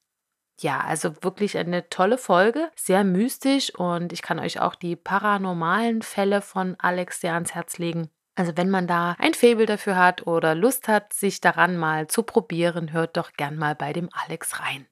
Ja, 0.59 0.81
also 0.81 1.23
wirklich 1.23 1.57
eine 1.57 1.89
tolle 1.89 2.19
Folge, 2.19 2.69
sehr 2.75 3.03
mystisch 3.03 3.73
und 3.73 4.13
ich 4.13 4.21
kann 4.21 4.37
euch 4.37 4.59
auch 4.59 4.75
die 4.75 4.95
paranormalen 4.95 6.03
Fälle 6.03 6.41
von 6.41 6.75
Alex 6.79 7.21
sehr 7.21 7.33
ans 7.33 7.55
Herz 7.55 7.79
legen. 7.79 8.09
Also 8.35 8.55
wenn 8.57 8.69
man 8.69 8.85
da 8.85 9.15
ein 9.17 9.33
Faible 9.33 9.65
dafür 9.65 9.95
hat 9.95 10.27
oder 10.27 10.53
Lust 10.53 10.87
hat, 10.87 11.13
sich 11.13 11.41
daran 11.41 11.77
mal 11.77 12.07
zu 12.07 12.21
probieren, 12.21 12.93
hört 12.93 13.17
doch 13.17 13.33
gern 13.33 13.57
mal 13.57 13.73
bei 13.73 13.91
dem 13.91 14.09
Alex 14.13 14.59
rein. 14.59 14.85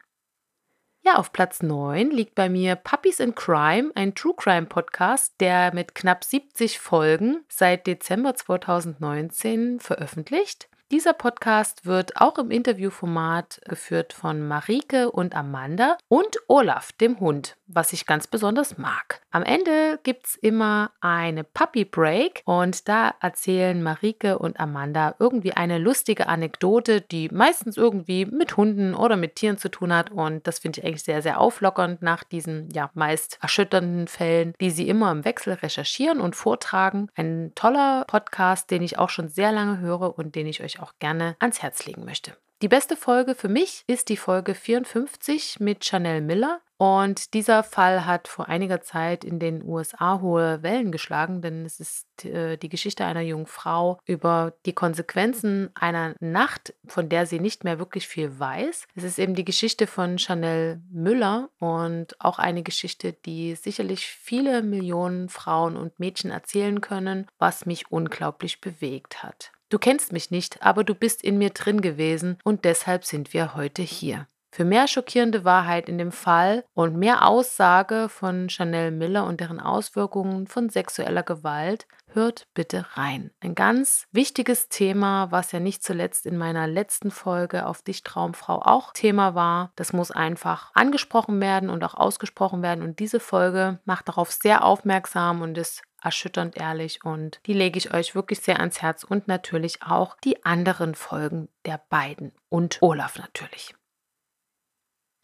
Ja, 1.08 1.16
auf 1.16 1.32
Platz 1.32 1.64
9 1.64 2.12
liegt 2.12 2.36
bei 2.36 2.50
mir 2.50 2.76
Puppies 2.76 3.22
in 3.22 3.34
Crime, 3.34 3.94
ein 3.96 4.14
True 4.14 4.34
Crime 4.36 4.66
Podcast, 4.66 5.36
der 5.40 5.74
mit 5.74 5.96
knapp 5.96 6.26
70 6.26 6.80
Folgen 6.80 7.46
seit 7.48 7.88
Dezember 7.88 8.36
2019 8.36 9.80
veröffentlicht. 9.80 10.68
Dieser 10.90 11.12
Podcast 11.12 11.86
wird 11.86 12.16
auch 12.16 12.38
im 12.38 12.50
Interviewformat 12.50 13.60
geführt 13.66 14.14
von 14.14 14.48
Marike 14.48 15.12
und 15.12 15.36
Amanda 15.36 15.98
und 16.08 16.38
Olaf, 16.48 16.94
dem 16.94 17.20
Hund, 17.20 17.58
was 17.68 17.92
ich 17.92 18.06
ganz 18.06 18.26
besonders 18.26 18.78
mag. 18.78 19.20
Am 19.30 19.44
Ende 19.44 20.00
gibt 20.04 20.28
es 20.28 20.36
immer 20.38 20.92
eine 21.02 21.44
Puppy 21.44 21.84
Break 21.84 22.42
und 22.46 22.88
da 22.88 23.14
erzählen 23.20 23.84
Marike 23.84 24.40
und 24.40 24.62
Amanda 24.62 25.16
irgendwie 25.20 25.52
eine 25.52 25.78
lustige 25.78 26.30
Anekdote, 26.30 27.02
die 27.02 27.28
meistens 27.34 27.76
irgendwie 27.76 28.26
mit 28.26 28.56
Hunden 28.56 28.96
oder 28.96 29.18
mit 29.18 29.36
Tieren 29.36 29.58
zu 29.58 29.68
tun 29.68 29.94
hat 29.94 30.10
und 30.12 30.48
das 30.48 30.60
finde 30.60 30.80
ich 30.80 30.86
eigentlich 30.86 31.04
sehr, 31.04 31.22
sehr 31.22 31.42
auflockernd 31.42 32.02
nach 32.02 32.24
diesen 32.24 32.70
ja 32.72 32.92
meist 32.94 33.40
erschütternden 33.42 34.08
Fällen, 34.08 34.54
die 34.62 34.72
sie 34.72 34.88
immer 34.88 35.12
im 35.12 35.26
Wechsel 35.26 35.52
recherchieren 35.52 36.22
und 36.22 36.38
vortragen. 36.38 37.10
Ein 37.16 37.52
toller 37.56 38.06
Podcast, 38.08 38.72
den 38.72 38.84
ich 38.84 38.98
auch 38.98 39.10
schon 39.10 39.28
sehr 39.28 39.52
lange 39.52 39.80
höre 39.80 40.18
und 40.18 40.34
den 40.36 40.48
ich 40.48 40.64
euch 40.64 40.77
auch 40.80 40.94
gerne 41.00 41.36
ans 41.40 41.62
Herz 41.62 41.86
legen 41.86 42.06
möchte. 42.06 42.36
Die 42.64 42.68
beste 42.68 42.96
Folge 42.96 43.36
für 43.36 43.50
mich 43.50 43.84
ist 43.86 44.10
die 44.10 44.18
Folge 44.18 44.56
54 44.56 45.60
mit 45.60 45.86
Chanel 45.86 46.22
Miller. 46.22 46.60
Und 46.78 47.34
dieser 47.36 47.64
Fall 47.64 48.06
hat 48.06 48.28
vor 48.28 48.50
einiger 48.50 48.82
Zeit 48.82 49.24
in 49.24 49.40
den 49.40 49.64
USA 49.64 50.22
hohe 50.22 50.62
Wellen 50.62 50.92
geschlagen, 50.92 51.42
denn 51.42 51.66
es 51.66 51.80
ist 51.80 52.26
äh, 52.26 52.58
die 52.58 52.70
Geschichte 52.70 53.06
einer 53.06 53.22
jungen 53.22 53.48
Frau 53.48 54.00
über 54.06 54.54
die 54.66 54.74
Konsequenzen 54.74 55.70
einer 55.74 56.16
Nacht, 56.20 56.76
von 56.88 57.10
der 57.10 57.26
sie 57.26 57.40
nicht 57.40 57.64
mehr 57.64 57.80
wirklich 57.80 58.08
viel 58.08 58.40
weiß. 58.40 58.88
Es 58.96 59.04
ist 59.04 59.20
eben 59.20 59.34
die 59.34 59.46
Geschichte 59.46 59.88
von 59.88 60.18
Chanel 60.20 60.82
Müller 60.92 61.50
und 61.60 62.20
auch 62.20 62.38
eine 62.38 62.62
Geschichte, 62.62 63.14
die 63.14 63.56
sicherlich 63.56 64.06
viele 64.06 64.62
Millionen 64.62 65.30
Frauen 65.30 65.78
und 65.78 66.00
Mädchen 66.00 66.30
erzählen 66.30 66.82
können, 66.82 67.28
was 67.40 67.66
mich 67.66 67.92
unglaublich 67.92 68.62
bewegt 68.62 69.24
hat. 69.24 69.52
Du 69.70 69.80
kennst 69.80 70.14
mich 70.14 70.32
nicht, 70.32 70.62
aber 70.62 70.84
du 70.84 70.96
bist 70.96 71.24
in 71.24 71.38
mir 71.38 71.50
drin 71.50 71.82
gewesen 71.82 72.38
und 72.44 72.64
deshalb 72.64 73.04
sind 73.04 73.34
wir 73.34 73.56
heute 73.56 73.82
hier. 73.82 74.28
Für 74.50 74.64
mehr 74.64 74.88
schockierende 74.88 75.44
Wahrheit 75.44 75.90
in 75.90 75.98
dem 75.98 76.12
Fall 76.12 76.64
und 76.74 76.96
mehr 76.96 77.28
Aussage 77.28 78.08
von 78.10 78.50
Chanel 78.50 78.92
Miller 78.92 79.26
und 79.26 79.40
deren 79.40 79.60
Auswirkungen 79.60 80.48
von 80.48 80.70
sexueller 80.70 81.22
Gewalt, 81.22 81.86
hört 82.14 82.48
bitte 82.56 82.86
rein. 82.94 83.30
Ein 83.42 83.54
ganz 83.54 84.08
wichtiges 84.12 84.70
Thema, 84.70 85.32
was 85.32 85.52
ja 85.52 85.60
nicht 85.60 85.84
zuletzt 85.84 86.26
in 86.26 86.38
meiner 86.38 86.66
letzten 86.66 87.12
Folge 87.12 87.66
auf 87.68 87.84
dich 87.84 88.02
Traumfrau 88.04 88.62
auch 88.64 88.94
Thema 88.94 89.36
war. 89.36 89.72
Das 89.76 89.94
muss 89.94 90.10
einfach 90.10 90.72
angesprochen 90.74 91.40
werden 91.40 91.70
und 91.70 91.84
auch 91.84 91.94
ausgesprochen 91.94 92.64
werden. 92.64 92.84
Und 92.84 93.00
diese 93.00 93.20
Folge 93.20 93.80
macht 93.86 94.08
darauf 94.08 94.32
sehr 94.32 94.64
aufmerksam 94.64 95.42
und 95.42 95.58
ist 95.58 95.84
erschütternd 96.02 96.58
ehrlich 96.58 97.04
und 97.04 97.40
die 97.46 97.54
lege 97.54 97.78
ich 97.78 97.94
euch 97.94 98.16
wirklich 98.16 98.40
sehr 98.40 98.60
ans 98.60 98.82
Herz 98.82 99.04
und 99.04 99.28
natürlich 99.28 99.84
auch 99.84 100.16
die 100.24 100.46
anderen 100.46 100.96
Folgen 100.96 101.50
der 101.66 101.82
beiden 101.90 102.32
und 102.50 102.78
Olaf 102.82 103.18
natürlich. 103.18 103.74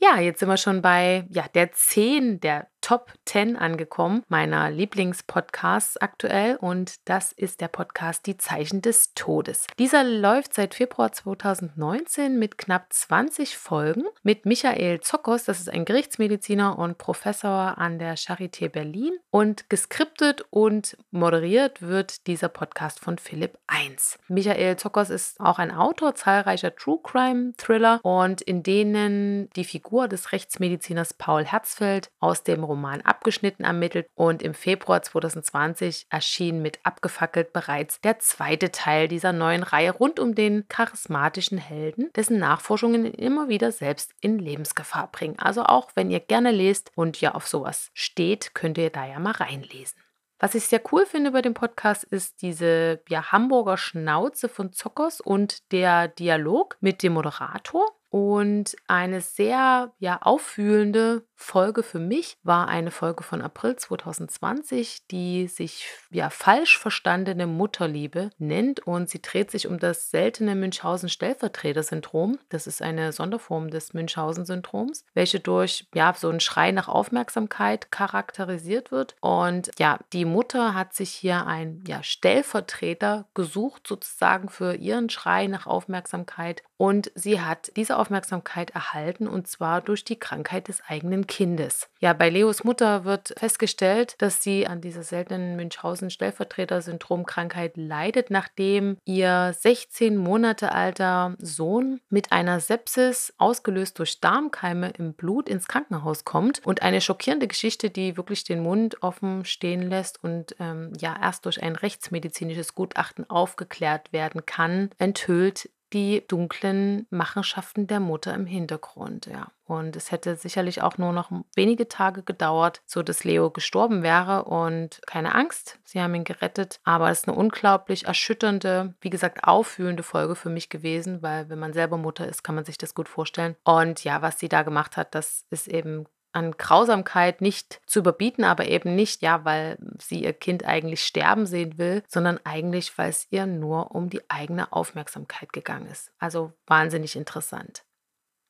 Ja, 0.04 0.20
jetzt 0.20 0.42
sind 0.42 0.50
wir 0.50 0.58
schon 0.58 0.82
bei 0.82 1.26
ja, 1.30 1.46
der 1.54 1.72
10 1.72 2.42
der 2.42 2.68
Top 2.84 3.14
10 3.24 3.56
angekommen, 3.56 4.24
meiner 4.28 4.70
Lieblingspodcasts 4.70 5.96
aktuell. 5.96 6.58
Und 6.58 6.96
das 7.08 7.32
ist 7.32 7.62
der 7.62 7.70
Podcast 7.70 8.26
Die 8.26 8.36
Zeichen 8.36 8.82
des 8.82 9.14
Todes. 9.14 9.68
Dieser 9.80 10.04
läuft 10.04 10.54
seit 10.54 10.76
Februar 10.76 11.14
2019 11.14 12.38
mit 12.38 12.58
knapp 12.58 12.92
20 12.92 13.58
Folgen 13.58 14.04
mit 14.22 14.46
Michael 14.46 15.00
Zockos. 15.00 15.46
Das 15.46 15.62
ist 15.62 15.70
ein 15.70 15.86
Gerichtsmediziner 15.86 16.78
und 16.78 16.98
Professor 16.98 17.78
an 17.78 18.00
der 18.00 18.18
Charité 18.18 18.68
Berlin. 18.68 19.14
Und 19.32 19.70
geskriptet 19.70 20.44
und 20.50 20.98
moderiert 21.10 21.82
wird 21.82 22.28
dieser 22.28 22.50
Podcast 22.50 23.00
von 23.00 23.18
Philipp 23.18 23.58
1. 23.68 24.20
Michael 24.28 24.76
Zockos 24.76 25.10
ist 25.10 25.40
auch 25.40 25.58
ein 25.58 25.72
Autor 25.72 26.16
zahlreicher 26.16 26.76
True 26.76 27.00
Crime 27.02 27.54
Thriller 27.56 28.02
und 28.04 28.42
in 28.42 28.62
denen 28.62 29.50
die 29.52 29.64
Figur 29.94 30.08
des 30.08 30.32
Rechtsmediziners 30.32 31.14
Paul 31.14 31.46
Herzfeld 31.46 32.10
aus 32.20 32.42
dem 32.42 32.64
Roman 32.64 33.02
Abgeschnitten 33.02 33.64
ermittelt 33.64 34.08
und 34.16 34.42
im 34.42 34.56
Februar 34.56 35.04
2020 35.04 36.08
erschien 36.10 36.64
mit 36.64 36.80
Abgefackelt 36.84 37.54
bereits 37.54 38.02
der 38.02 38.18
zweite 38.18 38.72
Teil 38.72 39.08
dieser 39.08 39.34
neuen 39.34 39.62
Reihe 39.62 39.92
rund 39.92 40.20
um 40.20 40.34
den 40.34 40.68
charismatischen 40.68 41.60
Helden, 41.60 42.10
dessen 42.16 42.40
Nachforschungen 42.40 43.06
immer 43.06 43.50
wieder 43.50 43.72
selbst 43.72 44.16
in 44.20 44.40
Lebensgefahr 44.40 45.12
bringen. 45.12 45.38
Also 45.38 45.62
auch 45.62 45.92
wenn 45.94 46.10
ihr 46.10 46.22
gerne 46.22 46.50
lest 46.50 46.92
und 46.96 47.22
ja 47.22 47.36
auf 47.36 47.48
sowas 47.48 47.92
steht, 47.94 48.56
könnt 48.56 48.80
ihr 48.80 48.90
da 48.90 49.06
ja 49.06 49.20
mal 49.20 49.34
reinlesen. 49.34 50.02
Was 50.40 50.56
ich 50.56 50.64
sehr 50.64 50.82
cool 50.92 51.06
finde 51.06 51.34
bei 51.34 51.44
dem 51.44 51.54
Podcast 51.54 52.04
ist 52.04 52.42
diese 52.42 53.04
ja, 53.10 53.32
Hamburger 53.32 53.78
Schnauze 53.78 54.50
von 54.50 54.74
Zockers 54.74 55.22
und 55.22 55.72
der 55.72 56.08
Dialog 56.08 56.78
mit 56.82 57.04
dem 57.04 57.14
Moderator. 57.14 57.86
Und 58.14 58.76
eine 58.88 59.22
sehr 59.22 59.92
ja, 59.98 60.20
auffühlende 60.22 61.24
Folge 61.36 61.82
für 61.82 61.98
mich 61.98 62.38
war 62.44 62.68
eine 62.68 62.92
Folge 62.92 63.24
von 63.24 63.42
April 63.42 63.76
2020, 63.76 65.08
die 65.08 65.48
sich 65.48 65.88
ja 66.12 66.30
falsch 66.30 66.78
verstandene 66.78 67.48
Mutterliebe 67.48 68.30
nennt 68.38 68.82
und 68.82 69.10
sie 69.10 69.20
dreht 69.20 69.50
sich 69.50 69.68
um 69.68 69.80
das 69.80 70.12
seltene 70.12 70.54
Münchhausen-Stellvertreter-Syndrom. 70.54 72.38
Das 72.50 72.68
ist 72.68 72.84
eine 72.84 73.12
Sonderform 73.12 73.72
des 73.72 73.96
Münchhausen-Syndroms, 73.96 75.06
welche 75.16 75.40
durch 75.40 75.88
ja 75.96 76.14
so 76.16 76.30
einen 76.30 76.40
Schrei 76.40 76.72
nach 76.72 76.88
Aufmerksamkeit 76.88 77.92
charakterisiert 77.92 78.92
wird. 78.92 79.16
Und 79.22 79.72
ja, 79.80 79.98
die 80.14 80.26
Mutter 80.26 80.76
hat 80.76 80.94
sich 80.94 81.10
hier 81.10 81.48
einen 81.48 81.84
ja, 81.88 82.04
Stellvertreter 82.04 83.26
gesucht, 83.34 83.88
sozusagen 83.88 84.50
für 84.50 84.76
ihren 84.76 85.10
Schrei 85.10 85.48
nach 85.48 85.66
Aufmerksamkeit. 85.66 86.62
Und 86.78 87.12
sie 87.16 87.40
hat 87.40 87.72
diese 87.76 87.98
Aufmerksamkeit 87.98 88.72
erhalten 88.72 89.28
und 89.28 89.48
zwar 89.48 89.82
durch 89.82 90.04
die 90.04 90.20
Krankheit 90.20 90.68
des 90.68 90.82
eigenen 90.88 91.28
Kindes. 91.28 91.88
Ja, 92.00 92.14
bei 92.14 92.30
Leos 92.30 92.64
Mutter 92.64 93.06
wird 93.06 93.36
festgestellt, 93.38 94.16
dass 94.18 94.42
sie 94.44 94.66
an 94.68 94.82
dieser 94.82 95.04
seltenen 95.04 95.56
Münchhausen-Stellvertreter-Syndrom-Krankheit 95.56 97.78
leidet, 97.78 98.32
nachdem 98.32 98.98
ihr 99.06 99.56
16 99.58 100.18
Monate 100.18 100.72
alter 100.72 101.36
Sohn 101.40 102.02
mit 102.10 102.32
einer 102.32 102.60
Sepsis, 102.60 103.34
ausgelöst 103.38 104.00
durch 104.00 104.20
Darmkeime 104.20 104.90
im 104.98 105.14
Blut, 105.14 105.48
ins 105.48 105.68
Krankenhaus 105.68 106.26
kommt. 106.26 106.62
Und 106.66 106.82
eine 106.82 107.02
schockierende 107.02 107.48
Geschichte, 107.48 107.90
die 107.90 108.18
wirklich 108.18 108.44
den 108.44 108.62
Mund 108.62 109.02
offen 109.02 109.46
stehen 109.46 109.90
lässt 109.90 110.24
und 110.24 110.56
ähm, 110.60 110.94
ja 111.00 111.16
erst 111.22 111.46
durch 111.46 111.62
ein 111.62 111.76
rechtsmedizinisches 111.76 112.76
Gutachten 112.76 113.30
aufgeklärt 113.30 114.12
werden 114.12 114.46
kann, 114.46 114.90
enthüllt 114.98 115.70
die 115.94 116.26
dunklen 116.28 117.08
Machenschaften 117.10 117.88
der 117.88 118.00
Mutter 118.00 118.34
im 118.34 118.46
Hintergrund, 118.46 119.28
ja. 119.28 119.48
Und 119.66 119.96
es 119.96 120.12
hätte 120.12 120.36
sicherlich 120.36 120.82
auch 120.82 120.98
nur 120.98 121.14
noch 121.14 121.32
wenige 121.56 121.88
Tage 121.88 122.22
gedauert, 122.22 122.82
so 122.86 123.02
dass 123.02 123.24
Leo 123.24 123.50
gestorben 123.50 124.04
wäre. 124.04 124.44
Und 124.44 125.02
keine 125.08 125.34
Angst, 125.34 125.80
sie 125.86 126.02
haben 126.02 126.14
ihn 126.16 126.26
gerettet. 126.26 126.80
Aber 126.84 127.10
es 127.10 127.22
ist 127.22 127.28
eine 127.30 127.38
unglaublich 127.38 128.06
erschütternde, 128.06 128.94
wie 129.00 129.10
gesagt, 129.10 129.46
auffühlende 129.46 130.04
Folge 130.04 130.36
für 130.36 130.50
mich 130.50 130.70
gewesen, 130.70 131.22
weil 131.22 131.50
wenn 131.50 131.60
man 131.60 131.74
selber 131.74 131.98
Mutter 131.98 132.28
ist, 132.28 132.44
kann 132.44 132.56
man 132.56 132.66
sich 132.66 132.78
das 132.78 132.94
gut 132.94 133.08
vorstellen. 133.08 133.56
Und 133.64 134.04
ja, 134.04 134.22
was 134.22 134.38
sie 134.40 134.50
da 134.50 134.64
gemacht 134.64 134.98
hat, 134.98 135.16
das 135.16 135.46
ist 135.50 135.68
eben 135.68 136.06
an 136.34 136.52
Grausamkeit 136.52 137.42
nicht 137.42 137.82
zu 137.86 138.00
überbieten, 138.00 138.44
aber 138.44 138.68
eben 138.68 138.96
nicht, 138.96 139.22
ja, 139.22 139.46
weil 139.46 139.78
sie 140.00 140.24
ihr 140.24 140.34
Kind 140.34 140.66
eigentlich 140.66 141.04
sterben 141.04 141.46
sehen 141.46 141.78
will, 141.78 142.04
sondern 142.08 142.40
eigentlich, 142.44 142.98
weil 142.98 143.10
es 143.10 143.28
ihr 143.30 143.46
nur 143.46 143.92
um 143.92 144.10
die 144.10 144.22
eigene 144.30 144.74
Aufmerksamkeit 144.74 145.54
gegangen 145.54 145.88
ist. 145.88 146.12
Also 146.20 146.52
wahnsinnig 146.66 147.16
interessant. 147.16 147.86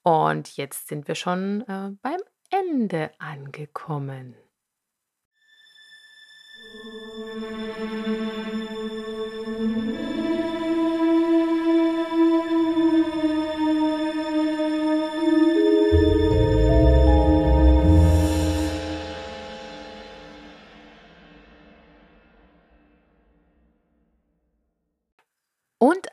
Und 0.04 0.58
jetzt 0.58 0.88
sind 0.88 1.08
wir 1.08 1.15
schon 1.15 1.62
äh, 1.62 1.91
beim 2.02 2.19
Ende 2.50 3.12
angekommen. 3.19 4.36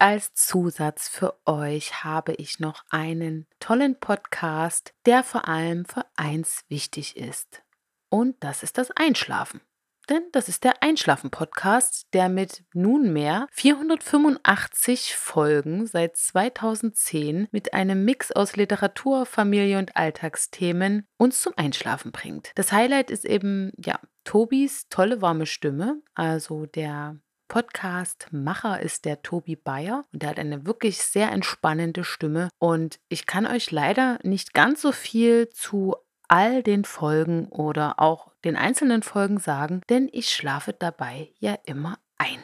Als 0.03 0.33
Zusatz 0.33 1.11
für 1.11 1.39
euch 1.45 2.05
habe 2.05 2.33
ich 2.33 2.59
noch 2.59 2.85
einen 2.89 3.47
tollen 3.59 4.01
Podcast, 4.01 4.95
der 5.05 5.23
vor 5.23 5.47
allem 5.47 5.85
für 5.85 6.07
eins 6.17 6.65
wichtig 6.69 7.19
ist. 7.19 7.63
Und 8.09 8.43
das 8.43 8.63
ist 8.63 8.79
das 8.79 8.91
Einschlafen. 8.93 9.61
Denn 10.09 10.23
das 10.33 10.49
ist 10.49 10.65
der 10.65 10.83
Einschlafen-Podcast, 10.83 12.07
der 12.15 12.31
mit 12.31 12.65
nunmehr 12.73 13.47
485 13.51 15.17
Folgen 15.17 15.87
seit 15.87 16.17
2010 16.17 17.49
mit 17.51 17.75
einem 17.75 18.03
Mix 18.07 18.33
aus 18.33 18.57
Literatur, 18.57 19.27
Familie 19.27 19.79
und 19.79 19.97
Alltagsthemen 19.97 21.07
uns 21.19 21.43
zum 21.43 21.53
Einschlafen 21.59 22.11
bringt. 22.11 22.53
Das 22.55 22.73
Highlight 22.73 23.11
ist 23.11 23.27
eben, 23.27 23.71
ja, 23.77 24.01
Tobis 24.25 24.89
tolle 24.89 25.21
warme 25.21 25.45
Stimme, 25.45 26.01
also 26.15 26.65
der 26.65 27.21
Podcast-Macher 27.51 28.81
ist 28.81 29.05
der 29.05 29.23
Tobi 29.23 29.57
Bayer 29.57 30.05
und 30.13 30.23
der 30.23 30.31
hat 30.31 30.39
eine 30.39 30.65
wirklich 30.67 31.03
sehr 31.03 31.33
entspannende 31.33 32.05
Stimme. 32.05 32.49
Und 32.59 33.01
ich 33.09 33.27
kann 33.27 33.45
euch 33.45 33.73
leider 33.73 34.19
nicht 34.23 34.55
ganz 34.55 34.81
so 34.81 34.93
viel 34.93 35.51
zu 35.51 35.97
all 36.29 36.63
den 36.63 36.85
Folgen 36.85 37.49
oder 37.49 37.99
auch 37.99 38.31
den 38.45 38.57
einzelnen 38.57 39.03
Folgen 39.03 39.39
sagen, 39.39 39.83
denn 39.91 40.09
ich 40.13 40.31
schlafe 40.31 40.73
dabei 40.73 41.33
ja 41.41 41.59
immer 41.65 41.99
ein. 42.19 42.41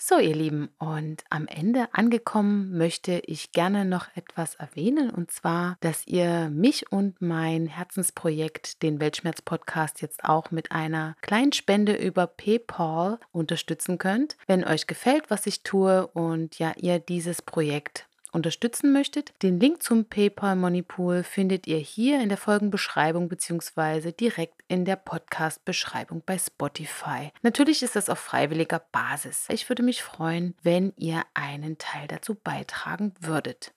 So, 0.00 0.18
ihr 0.20 0.36
Lieben, 0.36 0.68
und 0.78 1.24
am 1.28 1.48
Ende 1.48 1.88
angekommen 1.92 2.78
möchte 2.78 3.20
ich 3.26 3.50
gerne 3.50 3.84
noch 3.84 4.06
etwas 4.14 4.54
erwähnen, 4.54 5.10
und 5.10 5.32
zwar, 5.32 5.76
dass 5.80 6.06
ihr 6.06 6.50
mich 6.50 6.92
und 6.92 7.20
mein 7.20 7.66
Herzensprojekt, 7.66 8.84
den 8.84 9.00
Weltschmerz-Podcast, 9.00 10.00
jetzt 10.00 10.22
auch 10.22 10.52
mit 10.52 10.70
einer 10.70 11.16
kleinen 11.20 11.52
Spende 11.52 11.96
über 11.96 12.28
PayPal 12.28 13.18
unterstützen 13.32 13.98
könnt. 13.98 14.36
Wenn 14.46 14.64
euch 14.64 14.86
gefällt, 14.86 15.30
was 15.30 15.46
ich 15.46 15.64
tue 15.64 16.06
und 16.06 16.60
ja, 16.60 16.74
ihr 16.76 17.00
dieses 17.00 17.42
Projekt 17.42 18.07
unterstützen 18.32 18.92
möchtet, 18.92 19.32
den 19.42 19.60
Link 19.60 19.82
zum 19.82 20.04
PayPal 20.04 20.56
Money 20.56 20.82
Pool 20.82 21.22
findet 21.22 21.66
ihr 21.66 21.78
hier 21.78 22.20
in 22.20 22.28
der 22.28 22.38
Folgenbeschreibung 22.38 23.28
bzw. 23.28 24.12
direkt 24.12 24.62
in 24.68 24.84
der 24.84 24.96
Podcast-Beschreibung 24.96 26.22
bei 26.24 26.38
Spotify. 26.38 27.30
Natürlich 27.42 27.82
ist 27.82 27.96
das 27.96 28.08
auf 28.08 28.18
freiwilliger 28.18 28.80
Basis. 28.92 29.46
Ich 29.50 29.68
würde 29.68 29.82
mich 29.82 30.02
freuen, 30.02 30.54
wenn 30.62 30.92
ihr 30.96 31.22
einen 31.34 31.78
Teil 31.78 32.08
dazu 32.08 32.34
beitragen 32.34 33.14
würdet. 33.20 33.72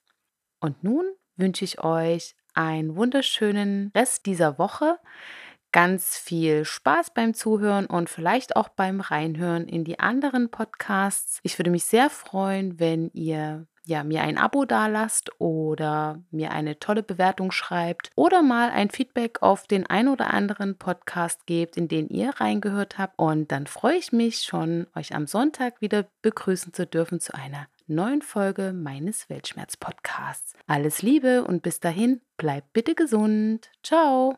Und 0.60 0.84
nun 0.84 1.04
wünsche 1.36 1.64
ich 1.64 1.82
euch 1.82 2.34
einen 2.54 2.96
wunderschönen 2.96 3.90
Rest 3.94 4.26
dieser 4.26 4.58
Woche 4.58 4.98
ganz 5.72 6.18
viel 6.18 6.64
Spaß 6.64 7.14
beim 7.14 7.34
Zuhören 7.34 7.86
und 7.86 8.10
vielleicht 8.10 8.56
auch 8.56 8.68
beim 8.68 9.00
Reinhören 9.00 9.66
in 9.66 9.84
die 9.84 9.98
anderen 9.98 10.50
Podcasts. 10.50 11.40
Ich 11.42 11.58
würde 11.58 11.70
mich 11.70 11.86
sehr 11.86 12.10
freuen, 12.10 12.78
wenn 12.78 13.10
ihr 13.14 13.66
ja, 13.84 14.04
mir 14.04 14.22
ein 14.22 14.38
Abo 14.38 14.64
dalasst 14.64 15.30
oder 15.40 16.22
mir 16.30 16.52
eine 16.52 16.78
tolle 16.78 17.02
Bewertung 17.02 17.50
schreibt 17.50 18.10
oder 18.14 18.42
mal 18.42 18.70
ein 18.70 18.90
Feedback 18.90 19.42
auf 19.42 19.66
den 19.66 19.86
ein 19.86 20.08
oder 20.08 20.32
anderen 20.32 20.76
Podcast 20.76 21.46
gebt, 21.46 21.76
in 21.76 21.88
den 21.88 22.08
ihr 22.08 22.30
reingehört 22.30 22.98
habt. 22.98 23.18
Und 23.18 23.50
dann 23.50 23.66
freue 23.66 23.96
ich 23.96 24.12
mich 24.12 24.42
schon, 24.42 24.86
euch 24.94 25.14
am 25.14 25.26
Sonntag 25.26 25.80
wieder 25.80 26.06
begrüßen 26.22 26.72
zu 26.72 26.86
dürfen 26.86 27.20
zu 27.20 27.34
einer 27.34 27.66
neuen 27.86 28.22
Folge 28.22 28.72
meines 28.72 29.28
Weltschmerz-Podcasts. 29.28 30.54
Alles 30.66 31.02
Liebe 31.02 31.44
und 31.44 31.62
bis 31.62 31.80
dahin, 31.80 32.20
bleibt 32.36 32.72
bitte 32.72 32.94
gesund. 32.94 33.70
Ciao. 33.82 34.36